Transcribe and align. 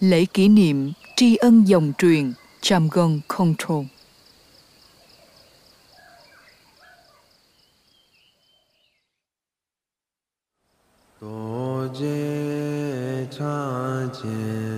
Lễ 0.00 0.24
kỷ 0.24 0.48
niệm 0.48 0.92
tri 1.16 1.36
ân 1.36 1.68
dòng 1.68 1.92
truyền 1.98 2.32
Chamgon 2.60 3.20
Control. 3.28 3.84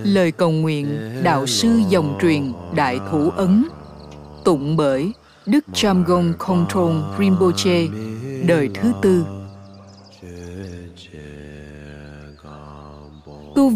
Lời 0.03 0.31
cầu 0.31 0.51
nguyện 0.51 0.99
Đạo 1.23 1.47
sư 1.47 1.81
dòng 1.89 2.17
truyền 2.21 2.53
Đại 2.75 2.99
Thủ 3.11 3.29
Ấn, 3.29 3.65
Tụng 4.45 4.77
bởi 4.77 5.11
Đức 5.45 5.65
Chamgon 5.73 6.33
Control 6.37 6.95
Rinpoche, 7.19 7.87
Đời 8.47 8.69
thứ 8.73 8.93
tư. 9.01 9.38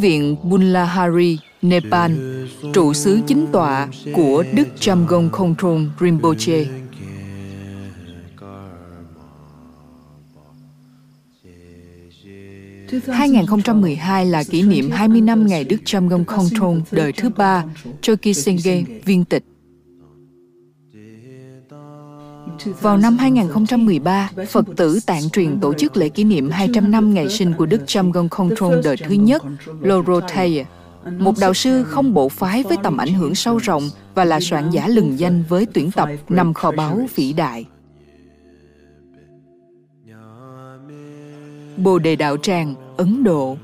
Viện 0.03 0.35
Bunlahari, 0.43 1.37
Nepal, 1.61 2.11
trụ 2.73 2.93
xứ 2.93 3.19
chính 3.27 3.47
tọa 3.51 3.87
của 4.13 4.43
Đức 4.53 4.67
Chamgon 4.79 5.29
Control 5.29 5.81
Rinpoche. 5.99 6.65
Năm 12.91 13.01
2012 13.07 14.25
là 14.25 14.43
kỷ 14.43 14.61
niệm 14.61 14.91
20 14.91 15.21
năm 15.21 15.47
ngày 15.47 15.63
Đức 15.63 15.81
Chamgon 15.85 16.25
Control 16.25 16.77
đời 16.91 17.11
thứ 17.11 17.29
ba, 17.29 17.63
Choki 18.01 18.33
Senge 18.35 18.83
viên 19.05 19.25
tịch. 19.25 19.52
Vào 22.81 22.97
năm 22.97 23.17
2013, 23.17 24.29
Phật 24.49 24.65
tử 24.77 24.99
tạng 25.05 25.29
truyền 25.29 25.59
tổ 25.59 25.73
chức 25.73 25.97
lễ 25.97 26.09
kỷ 26.09 26.23
niệm 26.23 26.49
200 26.49 26.91
năm 26.91 27.13
ngày 27.13 27.29
sinh 27.29 27.53
của 27.57 27.65
Đức 27.65 27.81
Chamgon 27.87 28.29
Kongtrong 28.29 28.81
đời 28.83 28.97
thứ 28.97 29.15
nhất, 29.15 29.43
Loro 29.81 30.19
Thaya, 30.19 30.63
một 31.19 31.33
đạo 31.39 31.53
sư 31.53 31.83
không 31.83 32.13
bộ 32.13 32.29
phái 32.29 32.63
với 32.63 32.77
tầm 32.83 32.97
ảnh 32.97 33.13
hưởng 33.13 33.35
sâu 33.35 33.57
rộng 33.57 33.89
và 34.15 34.25
là 34.25 34.39
soạn 34.39 34.69
giả 34.71 34.87
lừng 34.87 35.19
danh 35.19 35.43
với 35.49 35.67
tuyển 35.73 35.91
tập 35.91 36.09
năm 36.29 36.53
kho 36.53 36.71
báu 36.71 37.07
vĩ 37.15 37.33
đại. 37.33 37.65
Bồ 41.77 41.99
Đề 41.99 42.15
Đạo 42.15 42.37
Tràng, 42.37 42.75
Ấn 42.97 43.23
Độ 43.23 43.57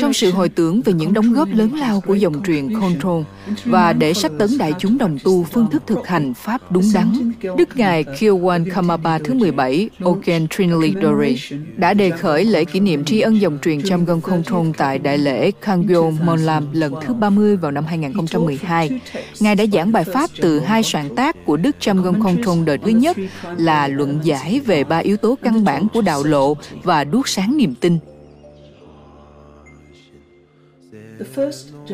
trong 0.00 0.12
sự 0.12 0.30
hồi 0.30 0.48
tưởng 0.48 0.82
về 0.82 0.92
những 0.92 1.12
đóng 1.12 1.32
góp 1.32 1.48
lớn 1.52 1.74
lao 1.74 2.00
của 2.00 2.14
dòng 2.14 2.42
truyền 2.46 2.80
Control 2.80 3.22
và 3.64 3.92
để 3.92 4.14
sách 4.14 4.32
tấn 4.38 4.58
đại 4.58 4.72
chúng 4.78 4.98
đồng 4.98 5.18
tu 5.24 5.44
phương 5.44 5.70
thức 5.70 5.82
thực 5.86 6.06
hành 6.06 6.34
Pháp 6.34 6.72
đúng 6.72 6.84
đắn, 6.94 7.32
Đức 7.56 7.68
Ngài 7.76 8.04
Kyowan 8.04 8.70
Kamapa 8.70 9.18
thứ 9.18 9.34
17, 9.34 9.90
Oken 10.02 10.48
Trinley 10.48 10.94
Dori, 11.02 11.56
đã 11.76 11.94
đề 11.94 12.10
khởi 12.10 12.44
lễ 12.44 12.64
kỷ 12.64 12.80
niệm 12.80 13.04
tri 13.04 13.20
ân 13.20 13.40
dòng 13.40 13.58
truyền 13.62 13.82
Chamgon 13.82 14.20
Control 14.20 14.66
tại 14.76 14.98
đại 14.98 15.18
lễ 15.18 15.50
Kangyo 15.50 16.10
Monlam 16.24 16.66
lần 16.72 16.94
thứ 17.06 17.14
30 17.14 17.56
vào 17.56 17.70
năm 17.70 17.84
2012. 17.84 19.00
Ngài 19.40 19.54
đã 19.54 19.64
giảng 19.72 19.92
bài 19.92 20.04
Pháp 20.04 20.30
từ 20.40 20.60
hai 20.60 20.82
soạn 20.82 21.16
tác 21.16 21.44
của 21.44 21.56
Đức 21.56 21.76
Chamgon 21.80 22.22
Control 22.22 22.64
đời 22.64 22.78
thứ 22.78 22.90
nhất 22.90 23.16
là 23.58 23.88
luận 23.88 24.18
giải 24.22 24.60
về 24.66 24.84
ba 24.84 24.98
yếu 24.98 25.16
tố 25.16 25.38
căn 25.42 25.64
bản 25.64 25.86
của 25.94 26.02
đạo 26.02 26.24
lộ 26.24 26.56
và 26.82 27.04
đuốc 27.04 27.28
sáng 27.28 27.56
niềm 27.56 27.74
tin. 27.74 27.98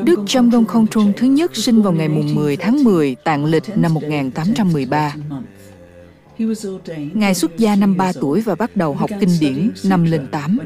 Đức 0.04 0.20
Jamgon 0.26 0.64
Kongtrul 0.64 1.10
thứ 1.16 1.26
nhất 1.26 1.56
sinh 1.56 1.82
vào 1.82 1.92
ngày 1.92 2.08
mùng 2.08 2.34
10 2.34 2.56
tháng 2.56 2.84
10 2.84 3.14
tạng 3.14 3.44
lịch 3.44 3.64
năm 3.76 3.94
1813. 3.94 5.14
Ngài 7.14 7.34
xuất 7.34 7.58
gia 7.58 7.76
năm 7.76 7.96
3 7.96 8.12
tuổi 8.12 8.40
và 8.40 8.54
bắt 8.54 8.76
đầu 8.76 8.94
học 8.94 9.10
kinh 9.20 9.30
điển 9.40 9.70
năm 9.84 10.04
lên 10.04 10.26
8. 10.30 10.58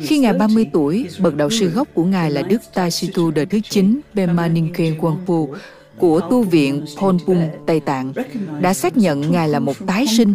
Khi 0.00 0.18
Ngài 0.18 0.32
30 0.32 0.66
tuổi, 0.72 1.06
bậc 1.18 1.36
đạo 1.36 1.50
sư 1.50 1.68
gốc 1.68 1.88
của 1.94 2.04
Ngài 2.04 2.30
là 2.30 2.42
Đức 2.42 2.62
Tai 2.74 2.90
Situ 2.90 3.30
đời 3.30 3.46
thứ 3.46 3.60
9 3.70 4.00
Pema 4.14 4.48
Ninken 4.48 4.98
Wangpo 4.98 5.54
của 5.98 6.20
tu 6.20 6.42
viện 6.42 6.84
Ponpung, 7.00 7.48
Tây 7.66 7.80
Tạng 7.80 8.12
đã 8.60 8.74
xác 8.74 8.96
nhận 8.96 9.32
Ngài 9.32 9.48
là 9.48 9.58
một 9.58 9.86
tái 9.86 10.06
sinh 10.16 10.34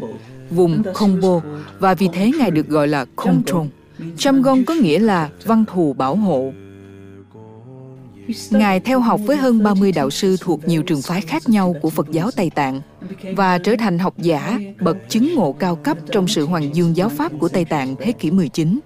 vùng 0.50 0.84
Khombo 0.94 1.42
và 1.80 1.94
vì 1.94 2.10
thế 2.14 2.32
Ngài 2.40 2.52
được 2.52 2.68
gọi 2.68 2.88
là 2.88 3.06
Kongtrong. 3.16 3.70
Chamgon 4.18 4.66
có 4.66 4.74
nghĩa 4.74 5.00
là 5.00 5.30
văn 5.46 5.66
thù 5.74 5.94
bảo 5.94 6.16
hộ. 6.16 6.52
Ngài 8.50 8.80
theo 8.80 9.00
học 9.00 9.22
với 9.26 9.38
hơn 9.38 9.64
30 9.64 9.92
đạo 9.92 10.10
sư 10.10 10.38
thuộc 10.40 10.68
nhiều 10.68 10.84
trường 10.84 11.02
phái 11.02 11.22
khác 11.22 11.50
nhau 11.50 11.76
của 11.82 11.90
Phật 11.90 12.12
giáo 12.12 12.32
Tây 12.32 12.50
Tạng 12.50 12.82
và 13.36 13.58
trở 13.58 13.76
thành 13.80 14.00
học 14.00 14.14
giả, 14.18 14.60
bậc 14.80 14.98
chứng 15.10 15.36
ngộ 15.36 15.52
cao 15.54 15.76
cấp 15.76 15.98
trong 16.12 16.28
sự 16.28 16.46
hoàng 16.46 16.76
dương 16.76 16.98
giáo 16.98 17.10
pháp 17.10 17.32
của 17.40 17.50
Tây 17.50 17.66
Tạng 17.66 17.96
thế 18.00 18.12
kỷ 18.12 18.32
19. 18.32 18.80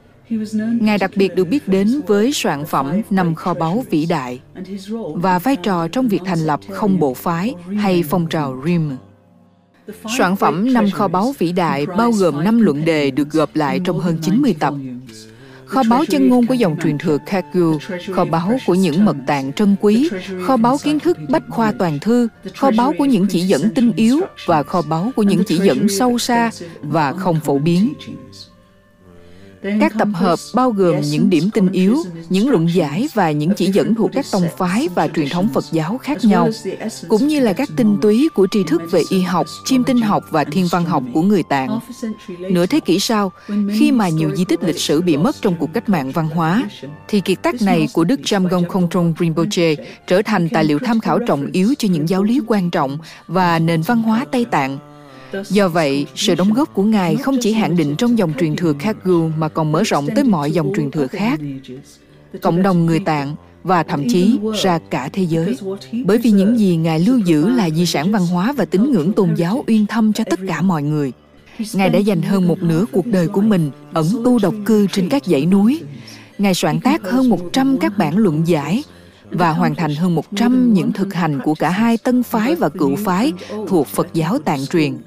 Ngài 0.82 0.98
đặc 0.98 1.12
biệt 1.16 1.36
được 1.36 1.44
biết 1.44 1.68
đến 1.68 2.02
với 2.08 2.32
soạn 2.34 2.66
phẩm 2.66 3.02
Năm 3.10 3.36
kho 3.36 3.54
báu 3.54 3.84
vĩ 3.90 4.06
đại 4.06 4.40
và 5.16 5.40
vai 5.40 5.56
trò 5.56 5.88
trong 5.88 6.08
việc 6.08 6.22
thành 6.26 6.40
lập 6.40 6.60
không 6.70 7.00
bộ 7.00 7.14
phái 7.14 7.56
hay 7.78 8.04
phong 8.10 8.28
trào 8.28 8.62
RIM. 8.66 8.92
Soạn 10.18 10.36
phẩm 10.36 10.74
Năm 10.74 10.90
kho 10.92 11.08
báu 11.08 11.34
vĩ 11.38 11.52
đại 11.52 11.86
bao 11.86 12.12
gồm 12.12 12.44
năm 12.44 12.62
luận 12.62 12.86
đề 12.86 13.12
được 13.12 13.30
gộp 13.30 13.56
lại 13.56 13.80
trong 13.84 14.00
hơn 14.00 14.18
90 14.22 14.56
tập 14.60 14.74
kho 15.72 15.84
báu 15.90 16.06
chân 16.06 16.30
ngôn 16.30 16.48
của 16.48 16.54
dòng 16.54 16.78
truyền 16.84 16.98
thừa 16.98 17.18
Kagyu, 17.26 17.80
kho 18.16 18.26
báu 18.26 18.58
của 18.66 18.76
những 18.76 19.06
mật 19.06 19.16
tạng 19.28 19.54
trân 19.54 19.76
quý, 19.82 20.10
kho 20.48 20.58
báu 20.58 20.78
kiến 20.84 21.00
thức 21.00 21.18
bách 21.30 21.44
khoa 21.50 21.72
toàn 21.80 22.00
thư, 22.00 22.28
kho 22.58 22.72
báu 22.72 22.94
của 22.98 23.06
những 23.06 23.28
chỉ 23.30 23.40
dẫn 23.40 23.74
tinh 23.76 23.92
yếu 23.96 24.20
và 24.46 24.64
kho 24.64 24.82
báu 24.82 25.12
của 25.16 25.24
những 25.24 25.44
chỉ 25.48 25.58
dẫn 25.58 25.90
sâu 25.90 26.18
xa 26.20 26.52
và 26.82 27.14
không 27.14 27.40
phổ 27.40 27.60
biến. 27.60 27.94
Các 29.80 29.94
tập 30.00 30.08
hợp 30.14 30.40
bao 30.54 30.72
gồm 30.72 31.02
những 31.02 31.30
điểm 31.30 31.50
tinh 31.54 31.72
yếu, 31.72 31.98
những 32.30 32.50
luận 32.50 32.68
giải 32.74 33.10
và 33.14 33.32
những 33.32 33.54
chỉ 33.54 33.72
dẫn 33.72 33.96
thuộc 33.96 34.12
các 34.14 34.26
tông 34.32 34.44
phái 34.58 34.90
và 34.96 35.08
truyền 35.08 35.30
thống 35.30 35.50
Phật 35.54 35.66
giáo 35.72 35.98
khác 35.98 36.18
nhau, 36.24 36.50
cũng 37.08 37.28
như 37.28 37.40
là 37.40 37.54
các 37.54 37.70
tinh 37.76 37.98
túy 38.02 38.30
của 38.34 38.48
tri 38.52 38.64
thức 38.64 38.82
về 38.92 39.04
y 39.10 39.22
học, 39.22 39.48
chiêm 39.66 39.84
tinh 39.84 40.02
học 40.02 40.24
và 40.30 40.44
thiên 40.44 40.68
văn 40.72 40.86
học 40.86 41.04
của 41.14 41.22
người 41.22 41.44
Tạng. 41.44 41.80
Nửa 42.40 42.66
thế 42.66 42.80
kỷ 42.80 43.00
sau, 43.00 43.32
khi 43.74 43.92
mà 43.92 44.10
nhiều 44.10 44.36
di 44.36 44.46
tích 44.46 44.64
lịch 44.64 44.80
sử 44.80 45.02
bị 45.02 45.18
mất 45.18 45.36
trong 45.42 45.56
cuộc 45.60 45.74
cách 45.74 45.90
mạng 45.90 46.12
văn 46.12 46.28
hóa, 46.30 46.64
thì 47.08 47.22
kiệt 47.22 47.44
tác 47.44 47.62
này 47.62 47.88
của 47.94 48.04
Đức 48.04 48.20
Jamgon 48.24 48.66
Kongtrong 48.66 49.14
Rinpoche 49.20 49.76
trở 50.08 50.22
thành 50.22 50.50
tài 50.50 50.64
liệu 50.64 50.80
tham 50.80 51.00
khảo 51.00 51.20
trọng 51.20 51.48
yếu 51.52 51.74
cho 51.78 51.88
những 51.92 52.10
giáo 52.10 52.24
lý 52.24 52.42
quan 52.48 52.70
trọng 52.70 52.98
và 53.28 53.60
nền 53.60 53.82
văn 53.82 54.02
hóa 54.02 54.26
Tây 54.32 54.46
Tạng 54.46 54.78
Do 55.50 55.70
vậy, 55.70 56.06
sự 56.16 56.36
đóng 56.36 56.54
góp 56.54 56.74
của 56.74 56.84
Ngài 56.84 57.16
không 57.16 57.38
chỉ 57.42 57.54
hạn 57.54 57.78
định 57.78 57.96
trong 57.96 58.18
dòng 58.18 58.34
truyền 58.40 58.56
thừa 58.56 58.74
Kagyu 58.74 59.30
mà 59.38 59.50
còn 59.50 59.72
mở 59.72 59.84
rộng 59.84 60.08
tới 60.16 60.24
mọi 60.24 60.52
dòng 60.52 60.72
truyền 60.76 60.92
thừa 60.92 61.08
khác, 61.08 61.40
cộng 62.42 62.62
đồng 62.62 62.86
người 62.86 63.00
Tạng 63.00 63.36
và 63.64 63.84
thậm 63.84 64.04
chí 64.10 64.40
ra 64.62 64.80
cả 64.90 65.10
thế 65.14 65.24
giới. 65.24 65.58
Bởi 66.06 66.18
vì 66.18 66.32
những 66.32 66.60
gì 66.60 66.76
Ngài 66.76 67.00
lưu 67.00 67.18
giữ 67.18 67.50
là 67.50 67.70
di 67.70 67.86
sản 67.86 68.12
văn 68.12 68.28
hóa 68.28 68.54
và 68.54 68.66
tín 68.66 68.92
ngưỡng 68.92 69.14
tôn 69.14 69.34
giáo 69.36 69.64
uyên 69.68 69.86
thâm 69.86 70.14
cho 70.14 70.24
tất 70.24 70.40
cả 70.48 70.62
mọi 70.62 70.84
người. 70.84 71.12
Ngài 71.74 71.90
đã 71.90 72.00
dành 72.00 72.22
hơn 72.22 72.48
một 72.48 72.62
nửa 72.62 72.86
cuộc 72.92 73.06
đời 73.06 73.28
của 73.28 73.42
mình 73.42 73.72
ẩn 73.94 74.06
tu 74.26 74.40
độc 74.40 74.54
cư 74.66 74.88
trên 74.88 75.10
các 75.10 75.26
dãy 75.26 75.46
núi. 75.46 75.82
Ngài 76.38 76.54
soạn 76.54 76.80
tác 76.80 77.02
hơn 77.04 77.30
100 77.30 77.78
các 77.78 77.98
bản 77.98 78.18
luận 78.18 78.48
giải 78.48 78.84
và 79.32 79.52
hoàn 79.52 79.76
thành 79.76 79.96
hơn 79.96 80.16
100 80.16 80.74
những 80.74 80.94
thực 80.94 81.14
hành 81.14 81.40
của 81.44 81.56
cả 81.56 81.70
hai 81.70 81.98
tân 81.98 82.24
phái 82.24 82.56
và 82.56 82.70
cựu 82.70 82.96
phái 82.96 83.34
thuộc 83.68 83.88
Phật 83.88 84.08
giáo 84.14 84.40
tạng 84.40 84.66
truyền 84.68 84.98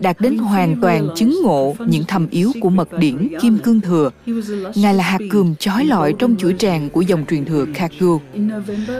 đạt 0.00 0.20
đến 0.20 0.38
hoàn 0.38 0.80
toàn 0.80 1.08
chứng 1.16 1.40
ngộ 1.42 1.76
những 1.86 2.04
thầm 2.04 2.26
yếu 2.30 2.52
của 2.60 2.70
mật 2.70 2.92
điển 2.92 3.28
Kim 3.40 3.58
Cương 3.58 3.80
Thừa. 3.80 4.10
Ngài 4.74 4.94
là 4.94 5.04
hạt 5.04 5.18
cườm 5.30 5.54
chói 5.54 5.84
lọi 5.84 6.14
trong 6.18 6.36
chuỗi 6.36 6.54
tràng 6.58 6.90
của 6.90 7.00
dòng 7.00 7.24
truyền 7.30 7.44
thừa 7.44 7.66
Kagyu. 7.74 8.20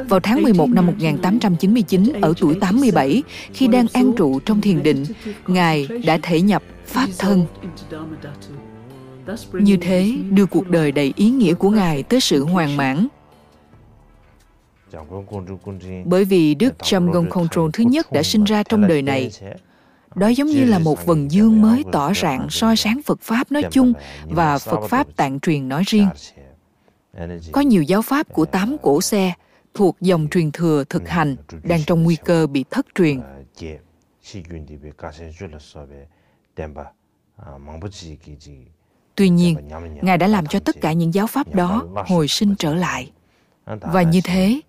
Vào 0.09 0.21
tháng 0.21 0.43
11 0.43 0.69
năm 0.69 0.87
1899, 0.87 2.13
ở 2.21 2.35
tuổi 2.41 2.55
87, 2.55 3.23
khi 3.53 3.67
đang 3.67 3.87
an 3.93 4.13
trụ 4.17 4.41
trong 4.41 4.61
thiền 4.61 4.83
định, 4.83 5.05
Ngài 5.47 5.89
đã 6.07 6.19
thể 6.23 6.41
nhập 6.41 6.63
Pháp 6.87 7.09
thân. 7.19 7.47
Như 9.53 9.77
thế, 9.77 10.13
đưa 10.31 10.47
cuộc 10.47 10.69
đời 10.69 10.93
đầy 10.93 11.13
ý 11.17 11.31
nghĩa 11.31 11.55
của 11.55 11.71
Ngài 11.71 12.03
tới 12.03 12.21
sự 12.21 12.45
hoàn 12.45 12.77
mãn. 12.77 13.09
Bởi 16.05 16.25
vì 16.25 16.55
Đức 16.55 16.75
Jamgon 16.79 17.31
Control 17.31 17.71
thứ 17.73 17.85
nhất 17.85 18.13
đã 18.13 18.23
sinh 18.23 18.45
ra 18.45 18.63
trong 18.63 18.89
đời 18.89 19.03
này, 19.03 19.31
đó 20.15 20.29
giống 20.29 20.49
như 20.49 20.65
là 20.65 20.79
một 20.79 21.07
vần 21.07 21.31
dương 21.31 21.63
mới 21.63 21.85
tỏ 21.93 22.15
rạng 22.15 22.47
soi 22.51 22.77
sáng 22.77 23.01
Phật 23.05 23.21
Pháp 23.21 23.53
nói 23.53 23.63
chung 23.71 23.93
và 24.25 24.59
Phật 24.59 24.89
Pháp 24.89 25.17
tạng 25.17 25.41
truyền 25.41 25.69
nói 25.69 25.83
riêng. 25.87 26.09
Có 27.53 27.61
nhiều 27.61 27.83
giáo 27.83 28.03
pháp 28.03 28.33
của 28.33 28.45
tám 28.45 28.77
cổ 28.83 29.01
xe 29.01 29.33
thuộc 29.75 29.97
dòng 30.01 30.29
truyền 30.31 30.51
thừa 30.51 30.85
thực 30.85 31.09
hành 31.09 31.37
đang 31.63 31.81
trong 31.87 32.03
nguy 32.03 32.17
cơ 32.25 32.47
bị 32.47 32.65
thất 32.71 32.87
truyền. 32.95 33.21
Tuy 39.15 39.29
nhiên, 39.29 39.57
Ngài 40.03 40.19
đã 40.19 40.27
làm 40.27 40.47
cho 40.47 40.61
tất 40.61 40.77
cả 40.81 40.93
những 40.93 41.15
giáo 41.15 41.27
pháp 41.27 41.55
đó 41.55 41.87
hồi 42.09 42.29
sinh 42.29 42.55
trở 42.59 42.75
lại. 42.75 43.11
Và 43.67 44.03
như 44.03 44.21
thế, 44.25 44.61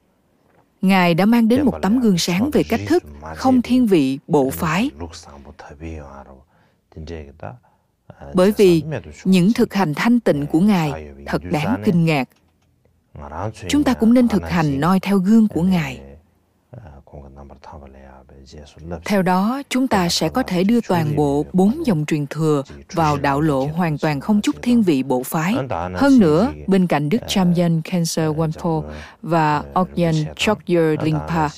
Ngài 0.82 1.14
đã 1.14 1.26
mang 1.26 1.48
đến 1.48 1.66
một 1.66 1.80
tấm 1.82 2.00
gương 2.00 2.18
sáng 2.18 2.50
về 2.54 2.64
cách 2.70 2.82
thức 2.88 3.04
không 3.36 3.62
thiên 3.62 3.88
vị, 3.88 4.20
bộ 4.28 4.50
phái. 4.50 4.90
bởi 8.34 8.52
vì 8.58 8.84
những 9.26 9.54
thực 9.54 9.74
hành 9.74 9.94
thanh 9.96 10.20
tịnh 10.20 10.46
của 10.46 10.60
ngài 10.60 11.12
thật 11.26 11.42
đáng 11.52 11.82
kinh 11.86 12.06
ngạc 12.06 12.30
chúng 13.70 13.84
ta 13.84 13.94
cũng 13.94 14.14
nên 14.14 14.28
thực 14.28 14.50
hành 14.50 14.80
noi 14.80 15.00
theo 15.00 15.18
gương 15.18 15.48
của 15.48 15.62
ngài 15.62 16.02
theo 19.06 19.22
đó 19.22 19.62
chúng 19.70 19.88
ta 19.88 20.10
sẽ 20.10 20.30
có 20.30 20.44
thể 20.44 20.64
đưa 20.64 20.80
toàn 20.88 21.16
bộ 21.16 21.46
bốn 21.54 21.86
dòng 21.86 22.06
truyền 22.08 22.28
thừa 22.28 22.64
vào 22.94 23.18
đạo 23.18 23.42
lộ 23.42 23.66
hoàn 23.66 23.98
toàn 23.98 24.20
không 24.20 24.42
chút 24.42 24.56
thiên 24.62 24.84
vị 24.84 25.04
bộ 25.04 25.24
phái 25.24 25.56
hơn 25.96 26.20
nữa 26.20 26.52
bên 26.68 26.88
cạnh 26.88 27.10
đức 27.10 27.22
chamyan 27.28 27.82
cancer 27.82 28.32
wanpo 28.36 28.84
và 29.22 29.64
Ogyen 29.80 30.16
chokyer 30.36 31.00
lingpa 31.02 31.50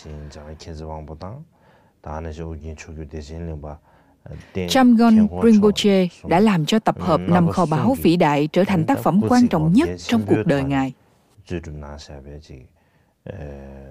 Chamgon 4.70 5.28
Rinpoche 5.44 6.08
đã 6.28 6.40
làm 6.40 6.66
cho 6.66 6.80
tập 6.80 6.96
hợp 7.00 7.22
năm 7.28 7.50
kho 7.50 7.66
báu 7.66 7.96
vĩ 8.02 8.16
đại 8.18 8.48
trở 8.54 8.64
thành 8.64 8.86
tác 8.86 9.00
phẩm 9.00 9.22
quan 9.30 9.48
trọng 9.48 9.74
nhất 9.74 9.90
trong 9.98 10.22
cuộc 10.28 10.44
đời 10.46 10.64
Ngài. 10.64 10.94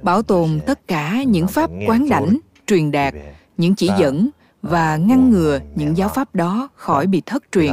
Bảo 0.02 0.22
tồn 0.22 0.60
tất 0.66 0.88
cả 0.88 1.22
những 1.22 1.46
pháp 1.46 1.70
quán 1.86 2.08
đảnh, 2.08 2.36
truyền 2.70 2.90
đạt, 2.90 3.14
những 3.56 3.74
chỉ 3.74 3.90
dẫn 3.98 4.30
và 4.62 4.96
ngăn 4.96 5.30
ngừa 5.30 5.60
những 5.74 5.96
giáo 5.96 6.08
pháp 6.08 6.34
đó 6.34 6.68
khỏi 6.74 7.06
bị 7.06 7.22
thất 7.26 7.42
truyền. 7.52 7.72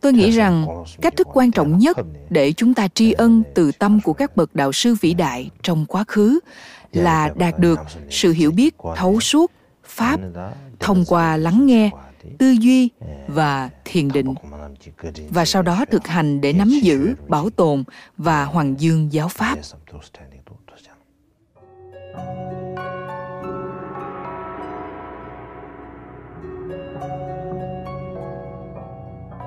Tôi 0.00 0.12
nghĩ 0.12 0.30
rằng 0.30 0.66
cách 1.00 1.16
thức 1.16 1.28
quan 1.32 1.50
trọng 1.50 1.78
nhất 1.78 1.96
để 2.30 2.52
chúng 2.52 2.74
ta 2.74 2.88
tri 2.88 3.12
ân 3.12 3.42
từ 3.54 3.72
tâm 3.72 4.00
của 4.04 4.12
các 4.12 4.36
bậc 4.36 4.54
đạo 4.54 4.72
sư 4.72 4.94
vĩ 5.00 5.14
đại 5.14 5.50
trong 5.62 5.86
quá 5.86 6.04
khứ 6.08 6.38
là 6.92 7.30
đạt 7.36 7.58
được 7.58 7.80
sự 8.10 8.32
hiểu 8.32 8.50
biết 8.50 8.74
thấu 8.96 9.20
suốt 9.20 9.50
pháp 9.84 10.20
thông 10.80 11.04
qua 11.04 11.36
lắng 11.36 11.66
nghe 11.66 11.90
tư 12.38 12.50
duy 12.50 12.88
và 13.28 13.70
thiền 13.84 14.08
định. 14.08 14.34
và 15.30 15.44
sau 15.44 15.62
đó 15.62 15.84
thực 15.90 16.06
hành 16.06 16.40
để 16.40 16.52
nắm 16.52 16.68
giữ 16.82 17.14
bảo 17.28 17.50
tồn 17.50 17.84
và 18.16 18.44
hoàng 18.44 18.80
dương 18.80 19.12
giáo 19.12 19.28
pháp 19.28 19.58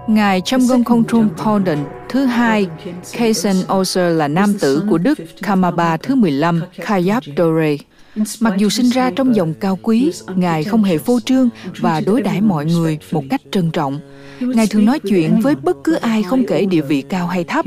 Ngài 0.08 0.42
Chamgon 0.42 0.84
Kongtrul 0.84 1.26
Pondon 1.38 1.78
thứ 2.10 2.26
hai, 2.26 2.68
Kaysen 3.14 3.56
Oser 3.74 4.18
là 4.18 4.28
nam 4.28 4.54
tử 4.60 4.84
của 4.90 4.98
Đức 4.98 5.20
Kamaba 5.42 5.98
thứ 5.98 6.16
15, 6.16 6.62
Khayab 6.82 7.24
Dore. 7.38 7.78
Mặc 8.40 8.54
dù 8.58 8.70
sinh 8.70 8.90
ra 8.90 9.12
trong 9.16 9.36
dòng 9.36 9.54
cao 9.54 9.80
quý, 9.82 10.12
Ngài 10.36 10.64
không 10.64 10.84
hề 10.84 10.98
phô 10.98 11.20
trương 11.20 11.50
và 11.80 12.02
đối 12.06 12.22
đãi 12.22 12.42
mọi 12.42 12.66
người 12.66 12.98
một 13.12 13.24
cách 13.30 13.42
trân 13.52 13.72
trọng. 13.72 14.00
Ngài 14.48 14.68
thường 14.68 14.86
nói 14.86 15.00
chuyện 15.00 15.40
với 15.42 15.56
bất 15.56 15.78
cứ 15.84 15.94
ai 15.94 16.24
không 16.24 16.44
kể 16.48 16.66
địa 16.66 16.82
vị 16.82 17.02
cao 17.02 17.28
hay 17.28 17.44
thấp. 17.44 17.66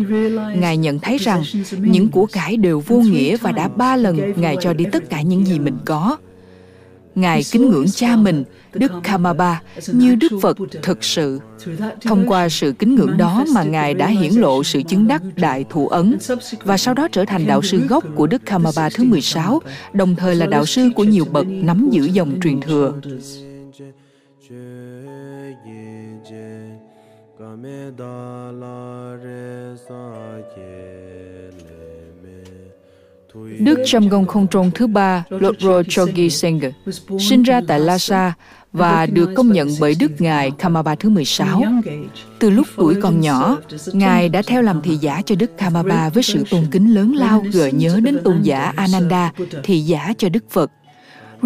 Ngài 0.57 0.77
nhận 0.77 0.99
thấy 0.99 1.19
rằng 1.19 1.43
những 1.79 2.09
của 2.09 2.27
cải 2.27 2.57
đều 2.57 2.81
vô 2.81 2.97
nghĩa 2.97 3.37
và 3.37 3.53
đã 3.53 3.69
ba 3.69 3.97
lần 3.97 4.33
Ngài 4.37 4.57
cho 4.61 4.73
đi 4.73 4.85
tất 4.93 5.11
cả 5.11 5.23
những 5.23 5.47
gì 5.47 5.59
mình 5.59 5.79
có. 5.85 6.17
Ngài 7.15 7.43
kính 7.51 7.71
ngưỡng 7.71 7.87
cha 7.91 8.17
mình, 8.17 8.45
Đức 8.75 8.93
Kamaba, 9.03 9.63
như 9.87 10.15
Đức 10.15 10.33
Phật 10.43 10.57
thực 10.83 11.05
sự. 11.05 11.41
Thông 12.03 12.29
qua 12.29 12.49
sự 12.49 12.73
kính 12.73 12.95
ngưỡng 12.95 13.17
đó 13.17 13.45
mà 13.55 13.63
Ngài 13.63 13.95
đã 13.95 14.07
hiển 14.07 14.33
lộ 14.33 14.65
sự 14.65 14.83
chứng 14.83 15.09
đắc 15.09 15.23
Đại 15.37 15.65
Thụ 15.71 15.89
Ấn 15.89 16.19
và 16.65 16.77
sau 16.77 16.95
đó 16.95 17.09
trở 17.13 17.25
thành 17.25 17.47
đạo 17.47 17.63
sư 17.63 17.79
gốc 17.89 18.05
của 18.15 18.27
Đức 18.27 18.43
Kamaba 18.47 18.89
thứ 18.95 19.05
16, 19.05 19.63
đồng 19.93 20.17
thời 20.17 20.35
là 20.35 20.47
đạo 20.47 20.67
sư 20.67 20.91
của 20.97 21.05
nhiều 21.05 21.25
bậc 21.25 21.47
nắm 21.47 21.89
giữ 21.91 22.05
dòng 22.05 22.41
truyền 22.43 22.61
thừa. 22.61 22.93
Đức 33.59 33.79
Chamgong 33.85 34.27
Không 34.27 34.47
Trôn 34.49 34.71
thứ 34.75 34.87
ba, 34.87 35.25
Lodro 35.31 35.83
Chogi 35.83 36.31
Sengge, 36.31 36.71
sinh 37.19 37.43
ra 37.43 37.61
tại 37.69 37.81
Lhasa 37.81 38.35
và 38.73 39.07
được 39.07 39.31
công 39.37 39.53
nhận 39.53 39.69
bởi 39.81 39.95
Đức 40.01 40.13
Ngài 40.19 40.51
Kamaba 40.51 40.95
thứ 40.95 41.09
16. 41.09 41.63
Từ 42.39 42.51
lúc 42.51 42.67
tuổi 42.77 42.95
còn 43.03 43.21
nhỏ, 43.21 43.59
Ngài 43.93 44.29
đã 44.29 44.43
theo 44.47 44.63
làm 44.63 44.83
thị 44.83 44.97
giả 44.97 45.23
cho 45.27 45.35
Đức 45.35 45.51
Kamaba 45.59 46.09
với 46.09 46.23
sự 46.23 46.45
tôn 46.51 46.67
kính 46.71 46.95
lớn 46.95 47.15
lao 47.17 47.45
gợi 47.53 47.73
nhớ 47.73 48.01
đến 48.03 48.19
tôn 48.25 48.43
giả 48.43 48.73
Ananda, 48.77 49.33
thị 49.63 49.81
giả 49.81 50.13
cho 50.19 50.29
Đức 50.29 50.45
Phật. 50.51 50.71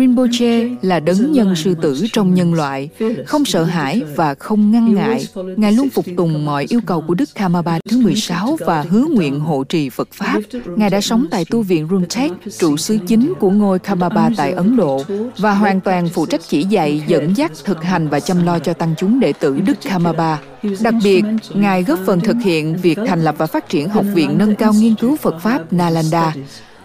Rinpoche 0.00 0.68
là 0.82 1.00
đấng 1.00 1.32
nhân 1.32 1.56
sư 1.56 1.74
tử 1.82 2.06
trong 2.12 2.34
nhân 2.34 2.54
loại, 2.54 2.88
không 3.26 3.44
sợ 3.44 3.64
hãi 3.64 4.02
và 4.16 4.34
không 4.34 4.70
ngăn 4.70 4.94
ngại. 4.94 5.26
Ngài 5.56 5.72
luôn 5.72 5.90
phục 5.90 6.04
tùng 6.16 6.44
mọi 6.44 6.66
yêu 6.68 6.80
cầu 6.86 7.00
của 7.00 7.14
Đức 7.14 7.28
Kamaba 7.34 7.78
thứ 7.90 7.98
16 7.98 8.56
và 8.60 8.84
hứa 8.90 9.04
nguyện 9.10 9.40
hộ 9.40 9.64
trì 9.64 9.88
Phật 9.88 10.08
Pháp. 10.12 10.40
Ngài 10.76 10.90
đã 10.90 11.00
sống 11.00 11.26
tại 11.30 11.44
tu 11.50 11.62
viện 11.62 11.88
Rumtek, 11.90 12.32
trụ 12.58 12.76
xứ 12.76 12.98
chính 13.06 13.32
của 13.40 13.50
ngôi 13.50 13.78
Kamaba 13.78 14.30
tại 14.36 14.52
Ấn 14.52 14.76
Độ, 14.76 15.02
và 15.38 15.54
hoàn 15.54 15.80
toàn 15.80 16.08
phụ 16.08 16.26
trách 16.26 16.40
chỉ 16.48 16.64
dạy, 16.64 17.02
dẫn 17.06 17.36
dắt, 17.36 17.52
thực 17.64 17.82
hành 17.82 18.08
và 18.08 18.20
chăm 18.20 18.44
lo 18.46 18.58
cho 18.58 18.72
tăng 18.72 18.94
chúng 18.98 19.20
đệ 19.20 19.32
tử 19.32 19.60
Đức 19.66 19.76
Kamaba. 19.84 20.38
Đặc 20.80 20.94
biệt, 21.04 21.24
Ngài 21.54 21.82
góp 21.82 21.98
phần 22.06 22.20
thực 22.20 22.36
hiện 22.44 22.76
việc 22.76 22.98
thành 23.06 23.24
lập 23.24 23.34
và 23.38 23.46
phát 23.46 23.68
triển 23.68 23.88
Học 23.88 24.04
viện 24.14 24.38
Nâng 24.38 24.54
cao 24.54 24.72
Nghiên 24.72 24.94
cứu 24.94 25.16
Phật 25.16 25.34
Pháp 25.40 25.72
Nalanda, 25.72 26.34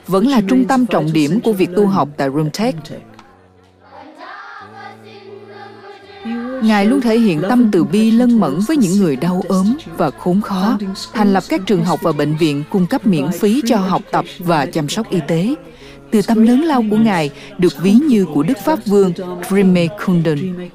vẫn 0.08 0.28
là 0.28 0.42
trung 0.50 0.66
tâm 0.66 0.86
trọng 0.86 1.14
điểm 1.14 1.40
của 1.42 1.54
việc 1.54 1.70
tu 1.76 1.88
học 1.88 2.10
tại 2.18 2.30
Roomtech. 2.30 2.76
Ngài 6.64 6.86
luôn 6.86 7.02
thể 7.02 7.20
hiện 7.20 7.42
tâm 7.50 7.72
từ 7.72 7.84
bi 7.84 8.12
lân 8.12 8.40
mẫn 8.40 8.60
với 8.68 8.78
những 8.78 8.98
người 8.98 9.16
đau 9.16 9.44
ốm 9.48 9.78
và 9.98 10.10
khốn 10.10 10.42
khó, 10.42 10.78
thành 11.14 11.34
lập 11.34 11.44
các 11.50 11.62
trường 11.66 11.86
học 11.86 12.00
và 12.02 12.12
bệnh 12.12 12.38
viện 12.38 12.64
cung 12.70 12.88
cấp 12.88 13.08
miễn 13.08 13.32
phí 13.32 13.62
cho 13.66 13.78
học 13.78 14.02
tập 14.12 14.26
và 14.40 14.66
chăm 14.66 14.90
sóc 14.90 15.10
y 15.10 15.20
tế. 15.28 15.56
Từ 16.12 16.22
tâm 16.22 16.44
lớn 16.44 16.62
lao 16.62 16.84
của 16.90 16.98
Ngài 16.98 17.30
được 17.58 17.74
ví 17.82 17.92
như 17.92 18.26
của 18.26 18.44
Đức 18.44 18.58
Pháp 18.66 18.86
Vương 18.86 19.14
Trime 19.50 19.88
Kunden. 20.06 20.70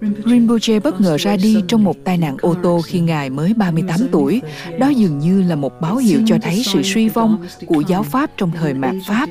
Rinpoche 0.00 0.80
bất 0.80 1.00
ngờ 1.00 1.16
ra 1.16 1.36
đi 1.36 1.62
trong 1.68 1.84
một 1.84 1.96
tai 2.04 2.18
nạn 2.18 2.36
ô 2.40 2.54
tô 2.62 2.80
khi 2.84 3.00
Ngài 3.00 3.30
mới 3.30 3.54
38 3.54 4.00
tuổi. 4.12 4.42
Đó 4.78 4.88
dường 4.88 5.18
như 5.18 5.42
là 5.42 5.56
một 5.56 5.80
báo 5.80 5.96
hiệu 5.96 6.20
cho 6.26 6.36
thấy 6.42 6.62
sự 6.64 6.82
suy 6.82 7.08
vong 7.08 7.46
của 7.66 7.82
giáo 7.88 8.02
Pháp 8.02 8.30
trong 8.36 8.50
thời 8.50 8.74
mạt 8.74 8.94
Pháp. 9.08 9.28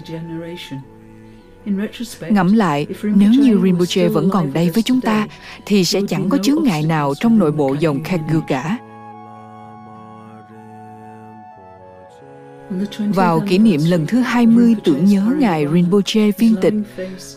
Ngẫm 2.30 2.54
lại, 2.54 2.88
nếu 3.04 3.32
như 3.32 3.60
Rinpoche 3.64 4.08
vẫn 4.08 4.30
còn 4.30 4.54
đây 4.54 4.70
với 4.70 4.84
chúng 4.84 5.02
ta, 5.02 5.28
thì 5.66 5.86
sẽ 5.86 6.02
chẳng 6.10 6.30
có 6.30 6.38
chướng 6.38 6.64
ngại 6.64 6.84
nào 6.84 7.14
trong 7.20 7.40
nội 7.40 7.52
bộ 7.52 7.76
dòng 7.80 8.04
Kagyu 8.04 8.42
cả. 8.48 8.78
Vào 13.14 13.44
kỷ 13.48 13.58
niệm 13.58 13.82
lần 13.86 14.06
thứ 14.08 14.20
20 14.20 14.76
tưởng 14.84 15.06
nhớ 15.06 15.36
Ngài 15.40 15.66
Rinpoche 15.74 16.32
viên 16.32 16.56
tịch, 16.62 16.74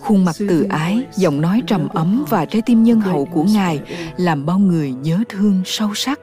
khuôn 0.00 0.24
mặt 0.24 0.36
từ 0.38 0.62
ái, 0.62 1.02
giọng 1.16 1.40
nói 1.40 1.62
trầm 1.66 1.88
ấm 1.88 2.24
và 2.28 2.44
trái 2.44 2.62
tim 2.62 2.82
nhân 2.82 3.00
hậu 3.00 3.24
của 3.24 3.44
Ngài 3.44 3.80
làm 4.16 4.46
bao 4.46 4.58
người 4.58 4.92
nhớ 4.92 5.18
thương 5.28 5.62
sâu 5.64 5.94
sắc. 5.94 6.20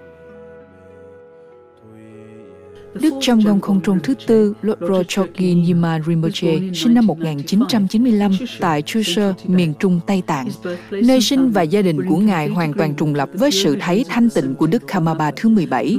Đức 3.02 3.14
trong 3.22 3.40
Gong 3.40 3.62
Không 3.62 3.82
Trôn 3.82 4.00
thứ 4.00 4.14
tư, 4.28 4.54
Lodro 4.62 5.04
Choki 5.08 5.40
Nyima 5.40 6.00
Rinpoche, 6.08 6.60
sinh 6.74 6.94
năm 6.94 7.08
1995 7.08 8.32
tại 8.60 8.82
Chuseo, 8.82 9.34
miền 9.48 9.74
Trung 9.80 10.00
Tây 10.08 10.22
Tạng. 10.28 10.48
Nơi 10.92 11.22
sinh 11.22 11.52
và 11.52 11.62
gia 11.62 11.82
đình 11.82 12.10
của 12.10 12.18
Ngài 12.18 12.48
hoàn 12.48 12.74
toàn 12.74 12.96
trùng 12.96 13.16
lập 13.16 13.30
với 13.34 13.52
sự 13.52 13.78
thấy 13.80 14.06
thanh 14.10 14.30
tịnh 14.30 14.56
của 14.56 14.68
Đức 14.68 14.84
Khamaba 14.88 15.32
thứ 15.36 15.50
17. 15.50 15.98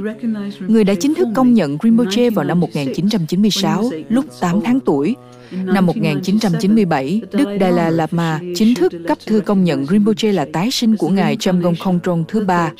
Người 0.59 0.83
đã 0.83 0.93
chính 0.99 1.15
thức 1.15 1.27
công 1.35 1.53
nhận 1.53 1.77
Rinpoche 1.83 2.29
vào 2.29 2.45
năm 2.45 2.59
1996, 2.59 3.89
lúc 4.09 4.25
8 4.39 4.61
tháng 4.61 4.79
tuổi. 4.79 5.15
Năm 5.51 5.85
1997, 5.85 7.21
Đức 7.31 7.57
Dalai 7.59 7.91
Lama 7.91 8.39
chính 8.55 8.75
thức 8.75 8.93
cấp 9.07 9.17
thư 9.25 9.39
công 9.39 9.63
nhận 9.63 9.85
Rinpoche 9.85 10.31
là 10.31 10.45
tái 10.53 10.71
sinh 10.71 10.97
của 10.97 11.09
Ngài 11.09 11.37
Chamgong 11.39 11.75
Khongtrong 11.75 12.23
thứ 12.27 12.45
ba 12.45 12.71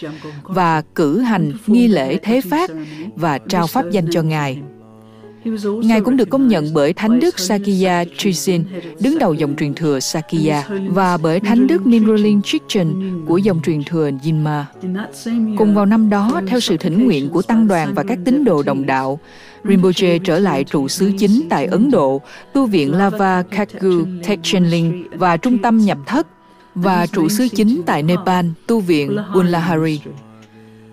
và 0.43 0.81
cử 0.95 1.19
hành 1.19 1.53
nghi 1.67 1.87
lễ 1.87 2.17
thế 2.23 2.41
phát 2.49 2.71
và 3.15 3.37
trao 3.37 3.67
pháp 3.67 3.85
danh 3.91 4.04
cho 4.11 4.21
Ngài. 4.21 4.61
Ngài 5.83 6.01
cũng 6.01 6.17
được 6.17 6.29
công 6.29 6.47
nhận 6.47 6.73
bởi 6.73 6.93
Thánh 6.93 7.19
Đức 7.19 7.39
Sakya 7.39 8.03
Trizin, 8.03 8.63
đứng 8.99 9.19
đầu 9.19 9.33
dòng 9.33 9.55
truyền 9.55 9.73
thừa 9.73 9.99
Sakya, 9.99 10.63
và 10.87 11.17
bởi 11.17 11.39
Thánh 11.39 11.67
Đức 11.67 11.87
Nimrolin 11.87 12.41
Chichen 12.41 12.93
của 13.25 13.37
dòng 13.37 13.61
truyền 13.61 13.83
thừa 13.83 14.09
Yinma. 14.23 14.65
Cùng 15.57 15.75
vào 15.75 15.85
năm 15.85 16.09
đó, 16.09 16.41
theo 16.47 16.59
sự 16.59 16.77
thỉnh 16.77 17.05
nguyện 17.05 17.29
của 17.29 17.41
tăng 17.41 17.67
đoàn 17.67 17.93
và 17.93 18.03
các 18.03 18.19
tín 18.25 18.43
đồ 18.43 18.63
đồng 18.63 18.85
đạo, 18.85 19.19
Rinpoche 19.63 20.19
trở 20.19 20.39
lại 20.39 20.63
trụ 20.63 20.87
xứ 20.87 21.11
chính 21.17 21.41
tại 21.49 21.65
Ấn 21.65 21.91
Độ, 21.91 22.21
tu 22.53 22.65
viện 22.65 22.93
Lava 22.93 23.43
Kagu 23.43 24.05
Techchenling 24.27 25.07
và 25.17 25.37
trung 25.37 25.57
tâm 25.57 25.77
nhập 25.77 25.97
thất, 26.05 26.27
và 26.75 27.07
trụ 27.07 27.29
xứ 27.29 27.47
chính 27.47 27.81
tại 27.85 28.03
Nepal, 28.03 28.45
tu 28.67 28.79
viện 28.79 29.17
Ullahari 29.39 29.99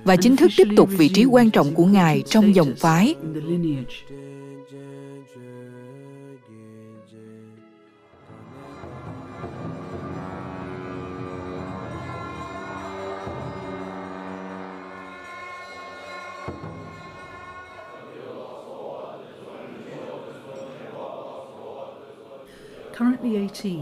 và 0.04 0.16
chính 0.16 0.37
thức 0.37 0.50
tiếp 0.56 0.68
tục 0.76 0.88
vị 0.92 1.09
trí 1.09 1.25
quan 1.25 1.50
trọng 1.50 1.75
của 1.75 1.85
Ngài 1.85 2.23
trong 2.26 2.54
dòng 2.54 2.75
phái. 2.78 3.14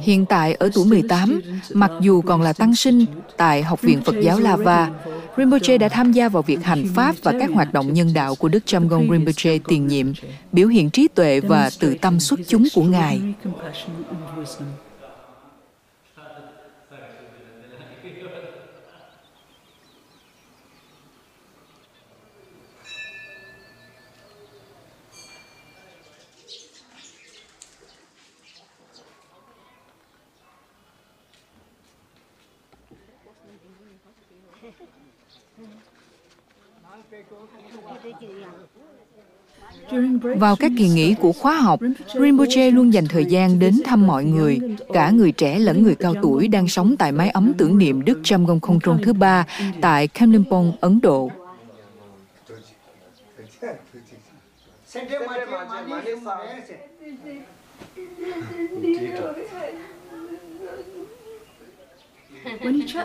Hiện 0.02 0.26
tại 0.26 0.54
ở 0.54 0.70
tuổi 0.74 0.86
18, 0.86 1.40
mặc 1.74 1.90
dù 2.00 2.22
còn 2.22 2.42
là 2.42 2.52
tăng 2.52 2.74
sinh 2.74 3.06
tại 3.36 3.62
Học 3.62 3.82
viện 3.82 4.00
Phật 4.04 4.14
giáo 4.20 4.38
Lava, 4.38 4.90
Rinpoche 5.36 5.78
đã 5.78 5.88
tham 5.88 6.12
gia 6.12 6.28
vào 6.28 6.42
việc 6.42 6.62
hành 6.62 6.84
pháp 6.94 7.14
và 7.22 7.32
các 7.40 7.50
hoạt 7.50 7.72
động 7.72 7.92
nhân 7.92 8.14
đạo 8.14 8.34
của 8.34 8.48
Đức 8.48 8.66
Chamgon 8.66 9.10
Rinpoche 9.10 9.58
tiền 9.68 9.86
nhiệm, 9.86 10.06
biểu 10.52 10.68
hiện 10.68 10.90
trí 10.90 11.08
tuệ 11.08 11.40
và 11.40 11.70
tự 11.80 11.94
tâm 12.00 12.20
xuất 12.20 12.40
chúng 12.48 12.64
của 12.74 12.82
Ngài. 12.82 13.20
Vào 40.22 40.56
các 40.56 40.72
kỳ 40.78 40.88
nghỉ 40.88 41.14
của 41.14 41.32
khóa 41.32 41.54
học, 41.54 41.80
Rinpoche 42.14 42.70
luôn 42.70 42.92
dành 42.92 43.08
thời 43.08 43.24
gian 43.24 43.58
đến 43.58 43.80
thăm 43.84 44.06
mọi 44.06 44.24
người, 44.24 44.60
cả 44.92 45.10
người 45.10 45.32
trẻ 45.32 45.58
lẫn 45.58 45.82
người 45.82 45.94
cao 45.94 46.14
tuổi 46.22 46.48
đang 46.48 46.68
sống 46.68 46.96
tại 46.98 47.12
mái 47.12 47.30
ấm 47.30 47.52
tưởng 47.58 47.78
niệm 47.78 48.04
Đức 48.04 48.20
Chamgon 48.24 48.60
Không 48.60 48.98
thứ 49.02 49.12
ba 49.12 49.46
tại 49.80 50.08
Kalimpong, 50.08 50.72
Ấn 50.80 51.00
Độ. 51.00 51.30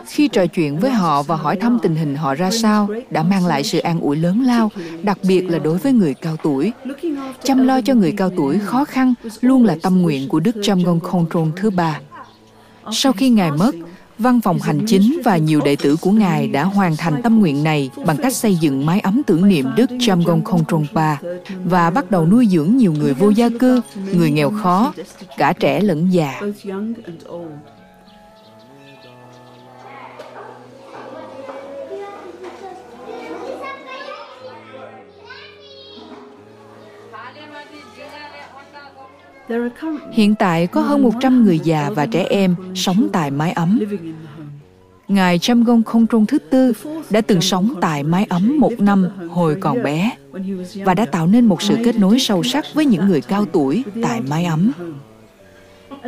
Khi 0.06 0.28
trò 0.28 0.46
chuyện 0.46 0.78
với 0.78 0.90
họ 0.90 1.22
và 1.22 1.36
hỏi 1.36 1.56
thăm 1.56 1.78
tình 1.82 1.96
hình 1.96 2.16
họ 2.16 2.34
ra 2.34 2.50
sao 2.50 2.88
đã 3.10 3.22
mang 3.22 3.46
lại 3.46 3.64
sự 3.64 3.78
an 3.78 4.00
ủi 4.00 4.16
lớn 4.16 4.42
lao, 4.46 4.70
đặc 5.02 5.18
biệt 5.22 5.50
là 5.50 5.58
đối 5.58 5.78
với 5.78 5.92
người 5.92 6.14
cao 6.14 6.36
tuổi. 6.42 6.72
Chăm 7.42 7.66
lo 7.66 7.80
cho 7.80 7.94
người 7.94 8.12
cao 8.12 8.30
tuổi 8.36 8.58
khó 8.58 8.84
khăn 8.84 9.14
luôn 9.40 9.64
là 9.64 9.76
tâm 9.82 10.02
nguyện 10.02 10.28
của 10.28 10.40
Đức 10.40 10.56
Chamgon 10.62 11.00
Khontrol 11.00 11.48
thứ 11.56 11.70
ba. 11.70 12.00
Sau 12.92 13.12
khi 13.12 13.30
Ngài 13.30 13.50
mất, 13.50 13.74
Văn 14.18 14.40
phòng 14.40 14.58
hành 14.58 14.80
chính 14.86 15.20
và 15.24 15.36
nhiều 15.36 15.60
đệ 15.64 15.76
tử 15.76 15.96
của 16.00 16.10
Ngài 16.10 16.48
đã 16.48 16.64
hoàn 16.64 16.96
thành 16.96 17.22
tâm 17.22 17.40
nguyện 17.40 17.64
này 17.64 17.90
bằng 18.06 18.16
cách 18.16 18.36
xây 18.36 18.54
dựng 18.54 18.86
mái 18.86 19.00
ấm 19.00 19.22
tưởng 19.26 19.48
niệm 19.48 19.66
Đức 19.76 19.90
Chamgon 20.00 20.44
Khontrongpa 20.44 21.16
và 21.64 21.90
bắt 21.90 22.10
đầu 22.10 22.26
nuôi 22.26 22.46
dưỡng 22.46 22.76
nhiều 22.76 22.92
người 22.92 23.14
vô 23.14 23.30
gia 23.30 23.48
cư, 23.60 23.80
người 24.12 24.30
nghèo 24.30 24.50
khó, 24.50 24.92
cả 25.36 25.52
trẻ 25.52 25.80
lẫn 25.80 26.08
già. 26.12 26.40
Hiện 40.12 40.34
tại 40.34 40.66
có 40.66 40.80
hơn 40.80 41.02
100 41.02 41.44
người 41.44 41.58
già 41.58 41.90
và 41.94 42.06
trẻ 42.06 42.26
em 42.30 42.54
sống 42.74 43.08
tại 43.12 43.30
mái 43.30 43.52
ấm. 43.52 43.80
Ngài 45.08 45.38
Chamgong 45.38 45.82
Không 45.82 46.06
Trung 46.06 46.26
thứ 46.26 46.38
tư 46.38 46.72
đã 47.10 47.20
từng 47.20 47.40
sống 47.40 47.74
tại 47.80 48.02
mái 48.02 48.26
ấm 48.28 48.56
một 48.58 48.72
năm 48.78 49.06
hồi 49.30 49.56
còn 49.60 49.82
bé 49.82 50.10
và 50.84 50.94
đã 50.94 51.06
tạo 51.06 51.26
nên 51.26 51.44
một 51.44 51.62
sự 51.62 51.76
kết 51.84 51.98
nối 51.98 52.18
sâu 52.18 52.42
sắc 52.42 52.64
với 52.74 52.86
những 52.86 53.06
người 53.06 53.20
cao 53.20 53.44
tuổi 53.44 53.84
tại 54.02 54.20
mái 54.20 54.44
ấm. 54.44 54.72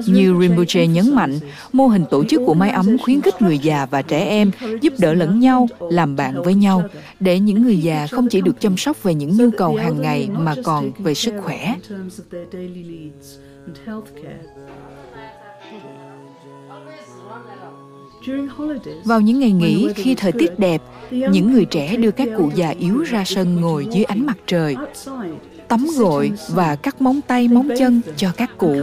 Như 0.07 0.35
Rinpoche 0.41 0.87
nhấn 0.87 1.15
mạnh, 1.15 1.39
mô 1.73 1.87
hình 1.87 2.05
tổ 2.11 2.25
chức 2.25 2.43
của 2.47 2.55
mái 2.55 2.71
ấm 2.71 2.99
khuyến 2.99 3.21
khích 3.21 3.43
người 3.43 3.59
già 3.59 3.87
và 3.91 4.03
trẻ 4.03 4.25
em 4.25 4.51
giúp 4.81 4.93
đỡ 4.99 5.15
lẫn 5.15 5.41
nhau, 5.41 5.69
làm 5.91 6.17
bạn 6.17 6.43
với 6.43 6.55
nhau, 6.55 6.83
để 7.21 7.39
những 7.39 7.63
người 7.63 7.79
già 7.79 8.07
không 8.07 8.29
chỉ 8.29 8.41
được 8.41 8.61
chăm 8.61 8.77
sóc 8.77 9.03
về 9.03 9.15
những 9.15 9.37
nhu 9.37 9.51
cầu 9.59 9.77
hàng 9.77 10.03
ngày 10.03 10.29
mà 10.33 10.55
còn 10.65 10.91
về 10.99 11.15
sức 11.15 11.35
khỏe. 11.43 11.75
Vào 19.05 19.21
những 19.21 19.41
ngày 19.41 19.53
nghỉ 19.53 19.89
khi 19.95 20.15
thời 20.15 20.33
tiết 20.33 20.59
đẹp, 20.59 20.83
những 21.11 21.53
người 21.53 21.65
trẻ 21.65 21.97
đưa 21.97 22.11
các 22.11 22.29
cụ 22.37 22.51
già 22.55 22.69
yếu 22.69 23.03
ra 23.03 23.25
sân 23.27 23.61
ngồi 23.61 23.87
dưới 23.91 24.05
ánh 24.05 24.27
mặt 24.27 24.39
trời 24.47 24.77
tắm 25.69 25.87
gội 25.99 26.33
và 26.49 26.77
cắt 26.77 27.03
móng 27.03 27.21
tay, 27.27 27.49
móng 27.49 27.69
chân 27.79 28.01
cho 28.17 28.31
các 28.37 28.59
cụ. 28.59 28.83